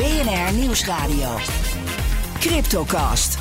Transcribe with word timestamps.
BNR 0.00 0.54
Nieuwsradio. 0.54 1.36
Cryptocast. 2.38 3.38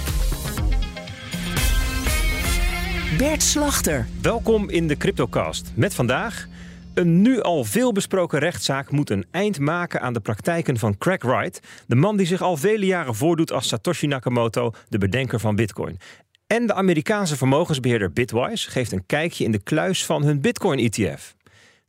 Bert 3.18 3.44
Slachter. 3.44 4.08
Welkom 4.22 4.70
in 4.70 4.88
de 4.88 4.98
Cryptocast. 4.98 5.72
Met 5.76 5.94
vandaag. 5.94 6.48
Een 6.94 7.22
nu 7.22 7.42
al 7.42 7.64
veel 7.64 7.92
besproken 7.92 8.40
rechtszaak 8.40 8.92
moet 8.92 9.10
een 9.10 9.26
eind 9.32 9.60
maken 9.60 10.02
aan 10.02 10.14
de 10.14 10.20
praktijken 10.20 10.78
van 10.78 10.98
Craig 10.98 11.24
Wright, 11.24 11.60
de 11.88 11.96
man 11.96 12.18
die 12.18 12.26
zich 12.26 12.42
al 12.42 12.58
vele 12.58 12.86
jaren 12.86 13.16
voordoet 13.16 13.52
als 13.52 13.68
Satoshi 13.68 14.08
Nakamoto, 14.08 14.72
de 14.90 14.98
bedenker 14.98 15.40
van 15.40 15.56
Bitcoin. 15.56 15.98
En 16.48 16.68
de 16.68 16.74
Amerikaanse 16.74 17.38
vermogensbeheerder 17.38 18.12
Bitwise 18.12 18.72
geeft 18.72 18.92
een 18.92 19.06
kijkje 19.06 19.44
in 19.44 19.52
de 19.52 19.64
kluis 19.64 20.06
van 20.06 20.24
hun 20.24 20.42
Bitcoin-ETF. 20.42 21.36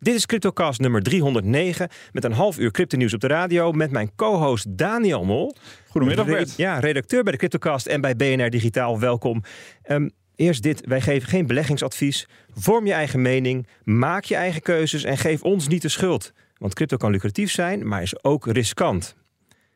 Dit 0.02 0.14
is 0.14 0.26
CryptoCast 0.26 0.80
nummer 0.80 1.02
309 1.02 1.88
met 2.12 2.24
een 2.24 2.32
half 2.32 2.58
uur 2.58 2.70
crypto-nieuws 2.70 3.14
op 3.14 3.20
de 3.20 3.26
radio 3.26 3.72
met 3.72 3.90
mijn 3.90 4.14
co-host 4.16 4.66
Daniel 4.68 5.24
Mol. 5.24 5.56
Goedemiddag 5.88 6.26
Bert. 6.26 6.56
Ja, 6.56 6.78
redacteur 6.78 7.22
bij 7.22 7.32
de 7.32 7.38
CryptoCast 7.38 7.86
en 7.86 8.00
bij 8.00 8.16
BNR 8.16 8.50
Digitaal. 8.50 9.00
Welkom. 9.00 9.42
Ehm, 9.82 10.08
eerst 10.36 10.62
dit, 10.62 10.86
wij 10.86 11.00
geven 11.00 11.28
geen 11.28 11.46
beleggingsadvies. 11.46 12.28
Vorm 12.54 12.86
je 12.86 12.92
eigen 12.92 13.22
mening, 13.22 13.66
maak 13.84 14.24
je 14.24 14.34
eigen 14.34 14.62
keuzes 14.62 15.04
en 15.04 15.18
geef 15.18 15.42
ons 15.42 15.68
niet 15.68 15.82
de 15.82 15.88
schuld. 15.88 16.32
Want 16.56 16.74
crypto 16.74 16.96
kan 16.96 17.10
lucratief 17.10 17.50
zijn, 17.50 17.88
maar 17.88 18.02
is 18.02 18.24
ook 18.24 18.46
riskant. 18.46 19.16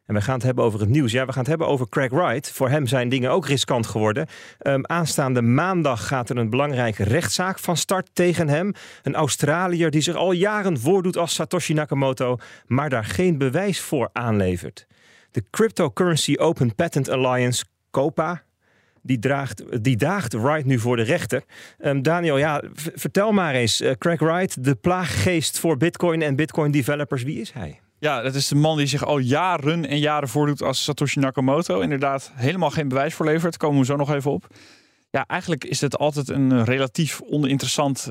En 0.06 0.14
we 0.14 0.20
gaan 0.20 0.34
het 0.34 0.42
hebben 0.42 0.64
over 0.64 0.80
het 0.80 0.88
nieuws. 0.88 1.12
Ja, 1.12 1.27
we 1.27 1.33
gaan 1.33 1.41
het 1.41 1.48
hebben 1.48 1.66
over 1.66 1.88
Craig 1.88 2.10
Wright. 2.10 2.50
Voor 2.50 2.69
hem 2.69 2.86
zijn 2.86 3.08
dingen 3.08 3.30
ook 3.30 3.47
riskant 3.47 3.86
geworden. 3.86 4.27
Um, 4.62 4.86
aanstaande 4.86 5.42
maandag 5.42 6.06
gaat 6.06 6.30
er 6.30 6.36
een 6.36 6.50
belangrijke 6.50 7.05
rechtszaak 7.05 7.58
van 7.58 7.77
start 7.77 8.10
tegen 8.12 8.48
hem. 8.48 8.72
Een 9.02 9.14
Australiër 9.14 9.91
die 9.91 10.00
zich 10.00 10.14
al 10.14 10.32
jaren 10.32 10.78
voordoet 10.78 11.16
als 11.16 11.34
Satoshi 11.34 11.75
Nakamoto, 11.75 12.36
maar 12.66 12.91
daar 12.91 13.05
geen 13.05 13.38
bewijs 13.38 13.80
voor 13.80 14.10
aanlevert. 14.12 14.86
De 15.30 15.44
Cryptocurrency 15.50 16.36
Open 16.38 16.75
Patent 16.75 17.08
Alliance, 17.08 17.64
COPA, 17.91 18.42
die, 19.02 19.19
die 19.80 19.97
daagt 19.97 20.32
Wright 20.32 20.64
nu 20.64 20.78
voor 20.78 20.97
de 20.97 21.02
rechter. 21.02 21.42
Um, 21.78 22.02
Daniel, 22.02 22.38
ja, 22.38 22.62
vertel 22.75 23.32
maar 23.32 23.55
eens. 23.55 23.80
Uh, 23.80 23.91
Craig 23.98 24.20
Wright, 24.20 24.64
de 24.64 24.75
plaaggeest 24.75 25.58
voor 25.58 25.77
Bitcoin 25.77 26.22
en 26.22 26.36
Bitcoin 26.36 26.70
developers, 26.70 27.22
wie 27.22 27.41
is 27.41 27.52
hij? 27.52 27.80
Ja, 28.05 28.22
dat 28.22 28.34
is 28.34 28.48
de 28.48 28.55
man 28.55 28.77
die 28.77 28.86
zich 28.86 29.05
al 29.05 29.19
jaren 29.19 29.88
en 29.88 29.98
jaren 29.98 30.28
voordoet 30.28 30.62
als 30.62 30.84
Satoshi 30.84 31.20
Nakamoto. 31.20 31.80
Inderdaad, 31.80 32.33
helemaal 32.34 32.70
geen 32.70 32.88
bewijs 32.88 33.14
voor 33.14 33.27
levert. 33.27 33.56
Komen 33.56 33.78
we 33.78 33.84
zo 33.84 33.97
nog 33.97 34.12
even 34.12 34.30
op. 34.30 34.47
Ja, 35.10 35.24
eigenlijk 35.27 35.64
is 35.64 35.80
het 35.80 35.98
altijd 35.98 36.28
een 36.28 36.64
relatief 36.64 37.20
oninteressant 37.22 38.08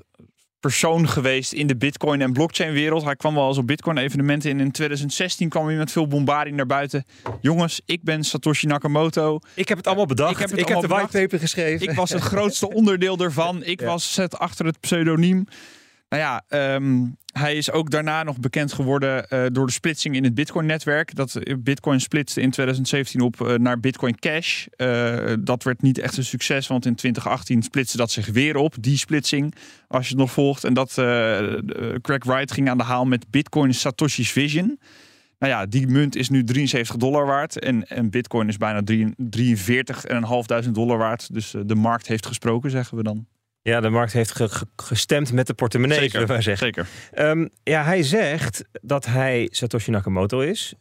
persoon 0.60 1.08
geweest 1.08 1.54
in 1.54 1.68
de 1.68 1.76
Bitcoin 1.76 2.22
en 2.22 2.34
blockchain 2.34 2.74
wereld. 2.74 3.04
Hij 3.04 3.16
kwam 3.16 3.36
wel 3.36 3.48
eens 3.48 3.58
op 3.58 3.68
Bitcoin 3.68 3.98
evenementen 3.98 4.50
in. 4.50 4.60
In 4.60 4.72
2016 4.72 5.50
kwam 5.50 5.66
hij 5.66 5.76
met 5.76 5.92
veel 5.92 6.08
bombarding 6.08 6.56
naar 6.56 6.66
buiten. 6.66 7.06
Jongens, 7.42 7.82
ik 7.86 8.04
ben 8.04 8.24
Satoshi 8.24 8.68
Nakamoto. 8.68 9.40
Ik 9.54 9.68
heb 9.68 9.78
het 9.78 9.88
allemaal 9.88 10.06
bedacht. 10.06 10.32
Ik 10.32 10.38
heb, 10.38 10.50
het 10.50 10.60
ik 10.60 10.68
heb 10.68 10.82
de 10.82 10.88
whitepaper 10.88 11.40
geschreven. 11.40 11.90
Ik 11.90 11.96
was 11.96 12.10
het 12.10 12.22
grootste 12.22 12.74
onderdeel 12.74 13.18
ervan. 13.18 13.64
Ik 13.64 13.82
was 13.82 14.16
het 14.16 14.38
achter 14.38 14.66
het 14.66 14.80
pseudoniem. 14.80 15.48
Nou 16.14 16.26
ja, 16.26 16.44
um, 16.76 17.18
hij 17.32 17.56
is 17.56 17.72
ook 17.72 17.90
daarna 17.90 18.24
nog 18.24 18.40
bekend 18.40 18.74
geworden 18.74 19.26
uh, 19.30 19.46
door 19.52 19.66
de 19.66 19.72
splitsing 19.72 20.16
in 20.16 20.24
het 20.24 20.34
Bitcoin-netwerk. 20.34 21.16
Dat 21.16 21.40
Bitcoin 21.60 22.00
splitste 22.02 22.42
in 22.42 22.52
2017 22.52 23.22
op 23.22 23.40
uh, 23.40 23.54
naar 23.54 23.80
Bitcoin 23.80 24.20
Cash. 24.20 24.66
Dat 25.40 25.64
werd 25.64 25.82
niet 25.82 25.98
echt 25.98 26.18
een 26.18 26.26
succes, 26.26 26.68
want 26.68 26.86
in 26.86 26.96
2018 26.96 27.64
splitste 27.64 27.98
dat 27.98 28.12
zich 28.12 28.28
weer 28.28 28.56
op, 28.56 28.76
die 28.80 28.98
splitsing, 28.98 29.56
als 29.88 30.04
je 30.04 30.10
het 30.10 30.20
nog 30.20 30.32
volgt. 30.32 30.64
En 30.64 30.74
dat 30.74 30.94
Craig 32.02 32.24
Wright 32.24 32.52
ging 32.52 32.70
aan 32.70 32.78
de 32.78 32.84
haal 32.84 33.06
met 33.06 33.30
Bitcoin 33.30 33.74
Satoshi's 33.74 34.32
Vision. 34.32 34.80
Nou 35.40 35.54
ja, 35.54 35.66
die 35.66 35.88
munt 35.88 36.16
is 36.16 36.30
nu 36.30 36.44
73 36.44 36.96
dollar 36.96 37.26
waard 37.26 37.60
en, 37.60 37.88
en 37.88 38.10
Bitcoin 38.10 38.48
is 38.48 38.58
bijna 38.58 38.82
43.500 40.66 40.72
dollar 40.72 40.98
waard. 40.98 41.34
Dus 41.34 41.56
de 41.66 41.76
markt 41.76 42.08
heeft 42.08 42.26
gesproken, 42.26 42.72
zeggen 42.72 42.98
we 42.98 43.04
dan. 43.04 43.28
Ja, 43.64 43.80
de 43.80 43.90
markt 43.90 44.14
heeft 44.14 44.36
ge 44.36 44.50
gestemd 44.76 45.34
met 45.34 45.48
de 45.48 45.54
portemonnee, 45.54 45.98
zeker, 45.98 46.20
zullen 46.20 46.36
we 46.36 46.42
zeggen. 46.42 46.66
Zeker. 46.66 46.88
Um, 47.30 47.50
ja, 47.64 47.84
hij 47.84 48.04
zegt 48.04 48.64
dat 48.82 49.06
hij 49.06 49.48
Satoshi 49.52 49.92
Nakamoto 49.92 50.40
is. 50.40 50.74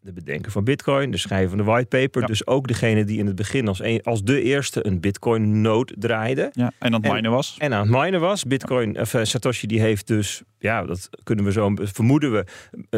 De 0.00 0.12
bedenker 0.12 0.52
van 0.52 0.64
Bitcoin, 0.64 1.10
de 1.10 1.16
schrijver 1.16 1.48
van 1.48 1.58
de 1.58 1.64
whitepaper. 1.64 2.20
Ja. 2.20 2.26
Dus 2.26 2.46
ook 2.46 2.68
degene 2.68 3.04
die 3.04 3.18
in 3.18 3.26
het 3.26 3.34
begin 3.34 3.68
als, 3.68 3.82
een, 3.82 4.02
als 4.02 4.22
de 4.22 4.42
eerste 4.42 4.86
een 4.86 5.00
Bitcoin-node 5.00 5.94
draaide. 5.98 6.50
Ja, 6.52 6.72
en 6.78 6.94
aan 6.94 7.02
het 7.02 7.12
minen 7.12 7.30
was. 7.30 7.56
En 7.58 7.74
aan 7.74 7.80
het 7.80 8.00
minen 8.00 8.20
was. 8.20 8.44
Bitcoin, 8.44 9.00
of, 9.00 9.14
uh, 9.14 9.24
Satoshi 9.24 9.66
die 9.66 9.80
heeft 9.80 10.06
dus, 10.06 10.42
ja, 10.58 10.84
dat 10.84 11.08
kunnen 11.22 11.44
we 11.44 11.52
zo 11.52 11.72
vermoeden 11.74 12.32
we, 12.32 12.44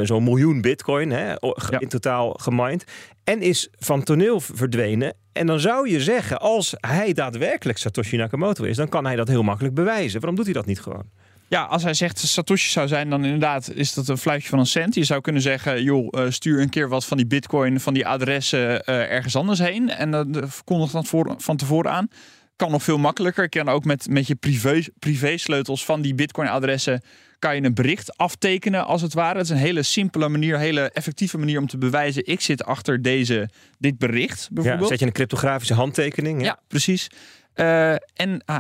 zo'n 0.07 0.25
miljoen 0.25 0.61
Bitcoin 0.61 1.11
hè, 1.11 1.35
in 1.79 1.89
totaal 1.89 2.33
gemined. 2.33 2.85
En 3.25 3.43
is 3.43 3.69
van 3.79 4.03
toneel 4.03 4.41
verdwenen. 4.41 5.15
En 5.35 5.47
dan 5.47 5.61
zou 5.61 5.91
je 5.91 6.01
zeggen, 6.01 6.41
als 6.41 6.75
hij 6.81 7.13
daadwerkelijk 7.13 7.79
Satoshi 7.79 8.17
Nakamoto 8.17 8.65
is, 8.65 8.77
dan 8.77 8.89
kan 8.89 9.05
hij 9.05 9.17
dat 9.17 9.29
heel 9.29 9.43
makkelijk 9.43 9.75
bewijzen. 9.75 10.21
Waarom 10.21 10.37
doet 10.37 10.45
hij 10.45 10.55
dat 10.55 10.67
niet 10.67 10.81
gewoon? 10.81 11.05
Ja, 11.49 11.63
als 11.63 11.83
hij 11.83 11.95
zegt 11.95 12.19
Satoshi 12.19 12.71
zou 12.71 12.89
zijn, 12.89 13.11
dan 13.11 13.25
inderdaad 13.25 13.71
is 13.75 13.95
dat 13.95 14.09
een 14.09 14.19
fluitje 14.19 14.49
van 14.49 14.59
een 14.59 14.67
cent. 14.67 14.95
Je 14.95 15.05
zou 15.05 15.21
kunnen 15.21 15.43
zeggen, 15.43 15.83
joh, 15.83 16.09
uh, 16.11 16.31
stuur 16.31 16.61
een 16.61 16.69
keer 16.69 16.89
wat 16.89 17.05
van 17.05 17.17
die 17.17 17.27
bitcoin, 17.27 17.81
van 17.81 17.95
die 17.95 18.07
adressen 18.07 18.59
uh, 18.59 19.11
ergens 19.13 19.37
anders 19.37 19.59
heen. 19.59 19.91
En 19.91 20.11
dan 20.11 20.37
uh, 20.37 20.43
kondig 20.65 20.91
dat 20.91 21.07
voor, 21.07 21.35
van 21.39 21.57
tevoren 21.57 21.91
aan. 21.91 22.09
Kan 22.57 22.71
nog 22.71 22.83
veel 22.83 22.99
makkelijker. 22.99 23.49
Kan 23.49 23.69
ook 23.69 23.85
met, 23.85 24.09
met 24.09 24.27
je 24.27 24.35
privé, 24.35 24.83
privé 24.99 25.37
sleutels 25.37 25.85
van 25.85 26.03
die 26.03 26.15
bitcoin 26.15 26.49
adressen 26.49 27.03
kan 27.39 27.55
je 27.55 27.63
een 27.63 27.75
bericht 27.75 28.17
aftekenen 28.17 28.87
als 28.87 29.03
het 29.03 29.15
ware. 29.15 29.39
Het 29.39 29.45
is 29.47 29.51
een 29.51 29.57
hele 29.57 29.83
simpele 29.83 30.29
manier, 30.29 30.59
hele 30.59 30.91
effectieve 30.91 31.39
manier 31.39 31.59
om 31.59 31.67
te 31.67 31.79
bewijzen... 31.79 32.27
ik 32.27 32.41
zit 32.41 32.65
achter 32.65 33.03
deze, 33.03 33.49
dit 33.79 33.99
bericht 33.99 34.49
bijvoorbeeld. 34.53 34.83
Ja, 34.83 34.89
zet 34.89 34.99
je 34.99 35.07
een 35.07 35.13
cryptografische 35.13 35.75
handtekening. 35.75 36.41
Ja, 36.41 36.47
ja 36.47 36.59
precies. 36.69 37.09
Uh, 37.55 37.91
en 37.93 38.43
uh, 38.51 38.57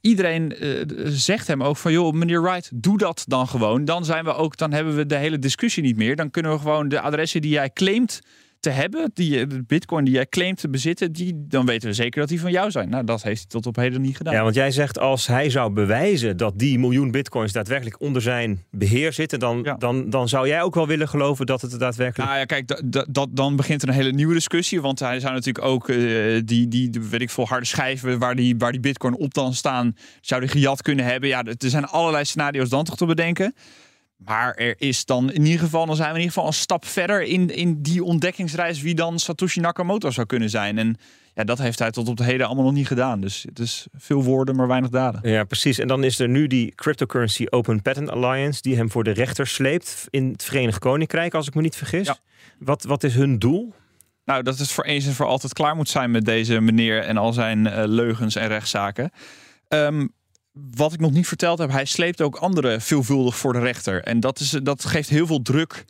iedereen 0.00 0.64
uh, 0.64 0.82
zegt 1.06 1.46
hem 1.46 1.62
ook 1.62 1.76
van 1.76 1.92
joh, 1.92 2.12
meneer 2.12 2.42
Wright, 2.42 2.70
doe 2.74 2.98
dat 2.98 3.24
dan 3.26 3.48
gewoon. 3.48 3.84
Dan 3.84 4.04
zijn 4.04 4.24
we 4.24 4.34
ook, 4.34 4.56
dan 4.56 4.72
hebben 4.72 4.96
we 4.96 5.06
de 5.06 5.16
hele 5.16 5.38
discussie 5.38 5.82
niet 5.82 5.96
meer. 5.96 6.16
Dan 6.16 6.30
kunnen 6.30 6.52
we 6.52 6.58
gewoon 6.58 6.88
de 6.88 7.00
adressen 7.00 7.40
die 7.40 7.50
jij 7.50 7.70
claimt 7.70 8.20
te 8.64 8.70
hebben, 8.70 9.10
die 9.14 9.46
de 9.46 9.62
bitcoin 9.62 10.04
die 10.04 10.14
jij 10.14 10.26
claimt 10.26 10.58
te 10.58 10.68
bezitten, 10.68 11.12
die, 11.12 11.34
dan 11.48 11.66
weten 11.66 11.88
we 11.88 11.94
zeker 11.94 12.20
dat 12.20 12.28
die 12.28 12.40
van 12.40 12.50
jou 12.50 12.70
zijn. 12.70 12.88
Nou, 12.88 13.04
dat 13.04 13.22
heeft 13.22 13.40
hij 13.40 13.48
tot 13.48 13.66
op 13.66 13.76
heden 13.76 14.00
niet 14.00 14.16
gedaan. 14.16 14.34
Ja, 14.34 14.42
want 14.42 14.54
jij 14.54 14.70
zegt 14.70 14.98
als 14.98 15.26
hij 15.26 15.50
zou 15.50 15.72
bewijzen 15.72 16.36
dat 16.36 16.58
die 16.58 16.78
miljoen 16.78 17.10
bitcoins 17.10 17.52
daadwerkelijk 17.52 18.00
onder 18.00 18.22
zijn 18.22 18.62
beheer 18.70 19.12
zitten, 19.12 19.38
dan, 19.38 19.60
ja. 19.62 19.74
dan, 19.74 20.10
dan 20.10 20.28
zou 20.28 20.48
jij 20.48 20.62
ook 20.62 20.74
wel 20.74 20.86
willen 20.86 21.08
geloven 21.08 21.46
dat 21.46 21.60
het 21.60 21.78
daadwerkelijk. 21.78 22.28
Nou 22.28 22.38
ja, 22.40 22.44
kijk, 22.44 22.82
dat, 23.08 23.28
dan 23.30 23.56
begint 23.56 23.82
er 23.82 23.88
een 23.88 23.94
hele 23.94 24.12
nieuwe 24.12 24.34
discussie, 24.34 24.80
want 24.80 24.98
hij 24.98 25.20
zou 25.20 25.32
natuurlijk 25.34 25.64
ook 25.64 25.88
uh, 25.88 26.40
die, 26.44 26.68
die, 26.68 26.90
weet 27.10 27.20
ik 27.20 27.30
veel, 27.30 27.46
harde 27.46 27.66
schijven 27.66 28.18
waar 28.18 28.36
die, 28.36 28.54
waar 28.58 28.72
die 28.72 28.80
bitcoin 28.80 29.16
op 29.16 29.34
dan 29.34 29.54
staan, 29.54 29.96
zou 30.20 30.40
die 30.40 30.50
gejat 30.50 30.82
kunnen 30.82 31.04
hebben. 31.04 31.28
Ja, 31.28 31.44
er 31.44 31.54
zijn 31.58 31.86
allerlei 31.86 32.24
scenario's 32.24 32.68
dan 32.68 32.84
toch 32.84 32.96
te 32.96 33.06
bedenken. 33.06 33.54
Maar 34.16 34.54
er 34.54 34.74
is 34.78 35.04
dan 35.04 35.32
in 35.32 35.44
ieder 35.44 35.60
geval, 35.60 35.86
dan 35.86 35.96
zijn 35.96 36.08
we 36.08 36.14
in 36.14 36.20
ieder 36.20 36.34
geval 36.34 36.48
een 36.48 36.56
stap 36.56 36.84
verder 36.84 37.22
in, 37.22 37.48
in 37.48 37.82
die 37.82 38.04
ontdekkingsreis 38.04 38.82
wie 38.82 38.94
dan 38.94 39.18
Satoshi 39.18 39.60
Nakamoto 39.60 40.10
zou 40.10 40.26
kunnen 40.26 40.50
zijn. 40.50 40.78
En 40.78 40.96
ja, 41.34 41.44
dat 41.44 41.58
heeft 41.58 41.78
hij 41.78 41.90
tot 41.90 42.08
op 42.08 42.16
de 42.16 42.24
heden 42.24 42.46
allemaal 42.46 42.64
nog 42.64 42.72
niet 42.72 42.86
gedaan. 42.86 43.20
Dus 43.20 43.44
het 43.48 43.58
is 43.58 43.86
veel 43.92 44.22
woorden, 44.22 44.56
maar 44.56 44.66
weinig 44.66 44.90
daden. 44.90 45.30
Ja, 45.30 45.44
precies. 45.44 45.78
En 45.78 45.88
dan 45.88 46.04
is 46.04 46.18
er 46.18 46.28
nu 46.28 46.46
die 46.46 46.74
Cryptocurrency 46.74 47.46
Open 47.50 47.82
Patent 47.82 48.10
Alliance, 48.10 48.62
die 48.62 48.76
hem 48.76 48.90
voor 48.90 49.04
de 49.04 49.10
rechter 49.10 49.46
sleept 49.46 50.06
in 50.10 50.30
het 50.32 50.44
Verenigd 50.44 50.78
Koninkrijk, 50.78 51.34
als 51.34 51.46
ik 51.46 51.54
me 51.54 51.62
niet 51.62 51.76
vergis. 51.76 52.06
Ja. 52.06 52.16
Wat, 52.58 52.84
wat 52.84 53.04
is 53.04 53.14
hun 53.14 53.38
doel? 53.38 53.74
Nou, 54.24 54.42
dat 54.42 54.58
het 54.58 54.70
voor 54.70 54.84
eens 54.84 55.06
en 55.06 55.12
voor 55.12 55.26
altijd 55.26 55.52
klaar 55.52 55.76
moet 55.76 55.88
zijn 55.88 56.10
met 56.10 56.24
deze 56.24 56.60
meneer 56.60 57.02
en 57.02 57.16
al 57.16 57.32
zijn 57.32 57.66
uh, 57.66 57.82
leugens 57.86 58.36
en 58.36 58.48
rechtszaken. 58.48 59.10
Um, 59.68 60.12
wat 60.54 60.92
ik 60.92 61.00
nog 61.00 61.12
niet 61.12 61.28
verteld 61.28 61.58
heb, 61.58 61.70
hij 61.70 61.84
sleept 61.84 62.20
ook 62.20 62.36
anderen 62.36 62.80
veelvuldig 62.80 63.36
voor 63.36 63.52
de 63.52 63.58
rechter. 63.58 64.02
En 64.02 64.20
dat, 64.20 64.40
is, 64.40 64.50
dat 64.50 64.84
geeft 64.84 65.08
heel 65.08 65.26
veel 65.26 65.42
druk 65.42 65.84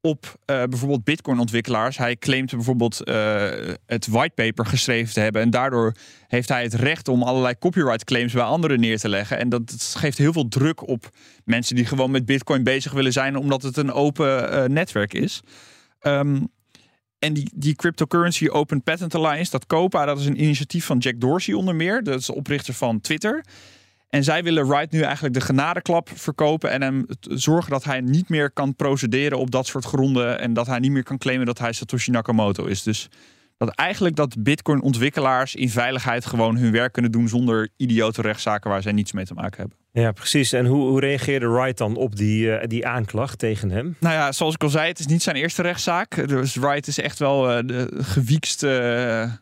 op 0.00 0.24
uh, 0.26 0.34
bijvoorbeeld 0.64 1.04
Bitcoin-ontwikkelaars. 1.04 1.96
Hij 1.96 2.16
claimt 2.16 2.50
bijvoorbeeld 2.50 3.08
uh, 3.08 3.50
het 3.86 4.06
whitepaper 4.06 4.66
geschreven 4.66 5.14
te 5.14 5.20
hebben. 5.20 5.42
En 5.42 5.50
daardoor 5.50 5.94
heeft 6.26 6.48
hij 6.48 6.62
het 6.62 6.74
recht 6.74 7.08
om 7.08 7.22
allerlei 7.22 7.58
copyright 7.58 8.04
claims 8.04 8.32
bij 8.32 8.42
anderen 8.42 8.80
neer 8.80 8.98
te 8.98 9.08
leggen. 9.08 9.38
En 9.38 9.48
dat, 9.48 9.94
geeft 9.96 10.18
heel 10.18 10.32
veel 10.32 10.48
druk 10.48 10.88
op 10.88 11.10
mensen 11.44 11.76
die 11.76 11.84
gewoon 11.84 12.10
met 12.10 12.26
Bitcoin 12.26 12.62
bezig 12.62 12.92
willen 12.92 13.12
zijn, 13.12 13.36
omdat 13.36 13.62
het 13.62 13.76
een 13.76 13.92
open 13.92 14.52
uh, 14.52 14.64
netwerk 14.64 15.14
is. 15.14 15.40
Ehm, 15.98 16.44
en 17.18 17.32
die, 17.32 17.50
die 17.54 17.74
Cryptocurrency 17.74 18.48
Open 18.48 18.82
Patent 18.82 19.14
Alliance, 19.14 19.50
dat 19.50 19.66
COPA, 19.66 20.04
dat 20.04 20.18
is 20.18 20.26
een 20.26 20.42
initiatief 20.42 20.84
van 20.84 20.98
Jack 20.98 21.20
Dorsey 21.20 21.54
onder 21.54 21.74
meer. 21.74 22.02
Dat 22.02 22.20
is 22.20 22.26
de 22.26 22.34
oprichter 22.34 22.74
van 22.74 23.00
Twitter. 23.00 23.44
En 24.08 24.24
zij 24.24 24.42
willen 24.42 24.68
Wright 24.68 24.92
nu 24.92 25.00
eigenlijk 25.00 25.34
de 25.34 25.40
genadeklap 25.40 26.10
verkopen 26.14 26.70
en 26.70 26.82
hem 26.82 27.06
zorgen 27.20 27.70
dat 27.70 27.84
hij 27.84 28.00
niet 28.00 28.28
meer 28.28 28.50
kan 28.50 28.74
procederen 28.74 29.38
op 29.38 29.50
dat 29.50 29.66
soort 29.66 29.84
gronden 29.84 30.40
en 30.40 30.52
dat 30.52 30.66
hij 30.66 30.78
niet 30.78 30.90
meer 30.90 31.02
kan 31.02 31.18
claimen 31.18 31.46
dat 31.46 31.58
hij 31.58 31.72
Satoshi 31.72 32.10
Nakamoto 32.10 32.64
is. 32.64 32.82
Dus 32.82 33.08
dat 33.56 33.68
eigenlijk 33.68 34.16
dat 34.16 34.42
Bitcoin 34.42 34.82
ontwikkelaars 34.82 35.54
in 35.54 35.70
veiligheid 35.70 36.26
gewoon 36.26 36.56
hun 36.56 36.72
werk 36.72 36.92
kunnen 36.92 37.12
doen 37.12 37.28
zonder 37.28 37.68
idiote 37.76 38.22
rechtszaken 38.22 38.70
waar 38.70 38.82
zij 38.82 38.92
niets 38.92 39.12
mee 39.12 39.24
te 39.24 39.34
maken 39.34 39.58
hebben. 39.60 39.76
Ja, 39.92 40.12
precies. 40.12 40.52
En 40.52 40.66
hoe, 40.66 40.88
hoe 40.88 41.00
reageerde 41.00 41.48
Wright 41.48 41.78
dan 41.78 41.96
op 41.96 42.16
die, 42.16 42.46
uh, 42.46 42.62
die 42.66 42.86
aanklacht 42.86 43.38
tegen 43.38 43.70
hem? 43.70 43.96
Nou 44.00 44.14
ja, 44.14 44.32
zoals 44.32 44.54
ik 44.54 44.62
al 44.62 44.68
zei, 44.68 44.88
het 44.88 44.98
is 44.98 45.06
niet 45.06 45.22
zijn 45.22 45.36
eerste 45.36 45.62
rechtszaak. 45.62 46.28
Dus 46.28 46.54
Wright 46.54 46.86
is 46.86 46.98
echt 46.98 47.18
wel 47.18 47.50
uh, 47.50 47.66
de 47.66 47.88
gewiekste 47.98 48.96
uh, 49.26 49.32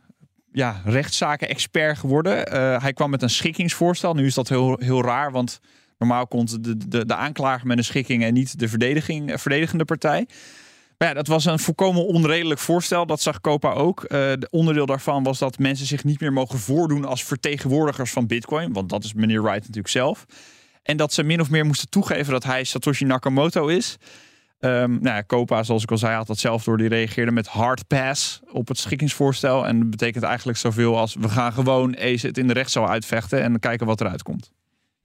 ja, 0.57 0.81
rechtszaken-expert 0.85 1.99
geworden. 1.99 2.53
hij 2.81 2.93
kwam 2.93 3.11
met 3.11 3.23
een 3.23 3.31
schikkingsvoorstel. 3.31 4.15
Nu 4.15 4.27
is 4.27 4.35
dat 4.35 4.49
heel, 4.49 4.77
heel 4.79 5.03
raar, 5.03 5.33
want 5.33 5.61
normaal 5.99 6.27
komt 6.27 6.65
de, 6.65 6.89
de, 6.89 7.07
de 7.07 7.15
aanklager 7.15 7.67
met 7.67 7.79
een 7.79 7.85
schikking 7.85 8.25
en 8.25 8.35
niet 8.35 8.59
de 8.59 8.69
verdediging, 8.69 9.41
verdedigende 9.41 9.85
partij. 9.85 10.27
Maar 10.99 11.09
ja, 11.09 11.15
dat 11.15 11.27
was 11.27 11.45
een 11.45 11.59
volkomen 11.59 12.07
onredelijk 12.07 12.61
voorstel. 12.61 13.07
Dat 13.07 13.21
zag 13.21 13.41
Copa 13.41 13.73
ook. 13.73 14.03
Uh, 14.03 14.09
de 14.09 14.49
onderdeel 14.51 14.87
daarvan 14.87 15.23
was 15.23 15.39
dat 15.39 15.59
mensen 15.59 15.87
zich 15.87 16.05
niet 16.05 16.21
meer 16.21 16.33
mogen 16.33 16.59
voordoen 16.59 17.05
als 17.05 17.25
vertegenwoordigers 17.25 18.11
van 18.11 18.27
Bitcoin. 18.27 18.73
Want 18.73 18.89
dat 18.89 19.05
is 19.05 19.15
meneer 19.15 19.43
Wright 19.43 19.61
natuurlijk 19.61 19.89
zelf. 19.89 20.27
En 20.83 20.97
dat 20.97 21.13
ze 21.13 21.23
min 21.23 21.41
of 21.41 21.51
meer 21.51 21.67
moesten 21.67 21.89
toegeven 21.89 22.33
dat 22.33 22.45
hij 22.45 22.65
Satoshi 22.65 23.05
Nakamoto 23.05 23.67
is. 23.67 23.97
Um, 24.61 24.91
nou 24.91 25.17
ja, 25.17 25.25
Copa, 25.27 25.63
zoals 25.63 25.83
ik 25.83 25.91
al 25.91 25.99
zei, 25.99 26.15
had 26.15 26.27
dat 26.27 26.39
zelf 26.39 26.65
door. 26.65 26.79
Die 26.79 26.89
reageerde 26.89 27.33
met 27.33 27.47
hard 27.47 27.87
pass 27.87 28.41
op 28.51 28.69
het 28.69 28.79
schikkingsvoorstel. 28.79 29.67
En 29.67 29.79
dat 29.79 29.91
betekent 29.91 30.25
eigenlijk 30.25 30.59
zoveel 30.59 30.99
als 30.99 31.15
we 31.15 31.29
gaan 31.29 31.53
gewoon 31.53 31.97
Ace 31.97 32.27
het 32.27 32.39
in 32.39 32.47
de 32.47 32.53
rechtszaal 32.53 32.89
uitvechten 32.89 33.43
en 33.43 33.59
kijken 33.59 33.87
wat 33.87 34.01
eruit 34.01 34.23
komt. 34.23 34.51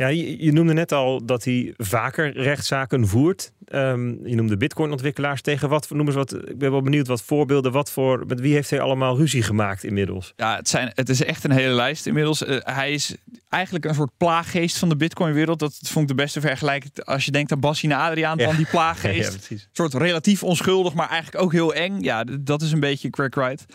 Ja, 0.01 0.07
je, 0.07 0.51
noemde 0.51 0.73
net 0.73 0.91
al 0.91 1.25
dat 1.25 1.43
hij 1.43 1.73
vaker 1.77 2.31
rechtszaken 2.31 3.07
voert. 3.07 3.51
Um, 3.73 4.27
je 4.27 4.35
noemde 4.35 4.57
Bitcoin-ontwikkelaars 4.57 5.41
tegen 5.41 5.69
wat 5.69 5.89
noemen 5.89 6.13
ze 6.13 6.19
wat. 6.19 6.33
Ik 6.33 6.57
ben 6.57 6.71
wel 6.71 6.81
benieuwd 6.81 7.07
wat 7.07 7.21
voorbeelden. 7.21 7.71
Wat 7.71 7.91
voor, 7.91 8.23
met 8.27 8.39
wie 8.39 8.53
heeft 8.53 8.69
hij 8.69 8.79
allemaal 8.79 9.17
ruzie 9.17 9.43
gemaakt 9.43 9.83
inmiddels? 9.83 10.33
Ja, 10.35 10.55
het, 10.55 10.69
zijn, 10.69 10.91
het 10.93 11.09
is 11.09 11.23
echt 11.23 11.43
een 11.43 11.51
hele 11.51 11.73
lijst 11.73 12.05
inmiddels. 12.05 12.43
Uh, 12.43 12.57
hij 12.59 12.91
is 12.91 13.15
eigenlijk 13.49 13.85
een 13.85 13.95
soort 13.95 14.17
plaaggeest 14.17 14.77
van 14.77 14.89
de 14.89 14.95
Bitcoin-wereld. 14.95 15.59
Dat 15.59 15.79
vond 15.83 16.09
ik 16.09 16.17
de 16.17 16.23
beste 16.23 16.41
vergelijking. 16.41 17.03
Als 17.03 17.25
je 17.25 17.31
denkt 17.31 17.51
aan 17.51 17.59
Bassi 17.59 17.93
Adriaan, 17.93 18.37
dan 18.37 18.55
die 18.55 18.65
plaaggeest. 18.65 19.33
ja, 19.49 19.55
een 19.55 19.61
soort 19.71 19.93
relatief 19.93 20.43
onschuldig, 20.43 20.93
maar 20.93 21.09
eigenlijk 21.09 21.43
ook 21.43 21.51
heel 21.51 21.73
eng. 21.73 22.01
Ja, 22.01 22.23
dat 22.23 22.61
is 22.61 22.71
een 22.71 22.79
beetje 22.79 23.09
Craig 23.09 23.35
Wright. 23.35 23.65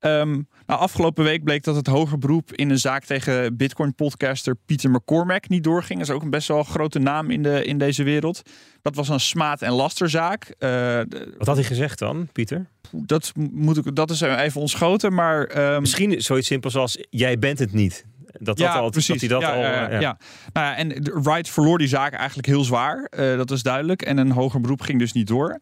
Um, 0.00 0.48
nou, 0.66 0.80
afgelopen 0.80 1.24
week 1.24 1.44
bleek 1.44 1.64
dat 1.64 1.76
het 1.76 1.86
hoger 1.86 2.18
beroep 2.18 2.52
in 2.52 2.70
een 2.70 2.78
zaak 2.78 3.04
tegen 3.04 3.56
Bitcoin-podcaster 3.56 4.56
Pieter 4.66 4.90
McCormack 4.90 5.48
niet 5.48 5.64
doorging. 5.64 5.98
Dat 5.98 6.08
is 6.08 6.14
ook 6.14 6.22
een 6.22 6.30
best 6.30 6.48
wel 6.48 6.62
grote 6.62 6.98
naam 6.98 7.30
in, 7.30 7.42
de, 7.42 7.64
in 7.64 7.78
deze 7.78 8.02
wereld. 8.02 8.42
Dat 8.82 8.94
was 8.94 9.08
een 9.08 9.20
smaad- 9.20 9.62
en 9.62 9.72
lasterzaak. 9.72 10.54
Uh, 10.58 11.00
Wat 11.38 11.46
had 11.46 11.56
hij 11.56 11.64
gezegd 11.64 11.98
dan, 11.98 12.28
Pieter? 12.32 12.66
Dat, 12.90 13.32
moet 13.50 13.76
ik, 13.76 13.94
dat 13.94 14.10
is 14.10 14.20
even 14.20 14.60
ontschoten, 14.60 15.14
maar... 15.14 15.72
Um, 15.74 15.80
Misschien 15.80 16.22
zoiets 16.22 16.46
simpels 16.46 16.76
als, 16.76 17.06
jij 17.10 17.38
bent 17.38 17.58
het 17.58 17.72
niet. 17.72 18.04
Dat, 18.32 18.44
dat 18.46 18.58
ja, 18.58 18.72
al, 18.72 18.90
precies. 18.90 19.20
Dat 19.20 19.20
hij 19.20 19.28
dat 19.28 19.40
ja, 19.40 19.54
al, 19.54 19.60
ja, 19.60 20.00
ja. 20.00 20.18
Nou 20.52 20.66
ja, 20.66 20.76
en 20.76 21.22
Wright 21.22 21.48
verloor 21.48 21.78
die 21.78 21.88
zaak 21.88 22.12
eigenlijk 22.12 22.48
heel 22.48 22.64
zwaar. 22.64 23.10
Uh, 23.10 23.36
dat 23.36 23.50
is 23.50 23.62
duidelijk. 23.62 24.02
En 24.02 24.18
een 24.18 24.30
hoger 24.30 24.60
beroep 24.60 24.80
ging 24.80 24.98
dus 24.98 25.12
niet 25.12 25.26
door. 25.26 25.60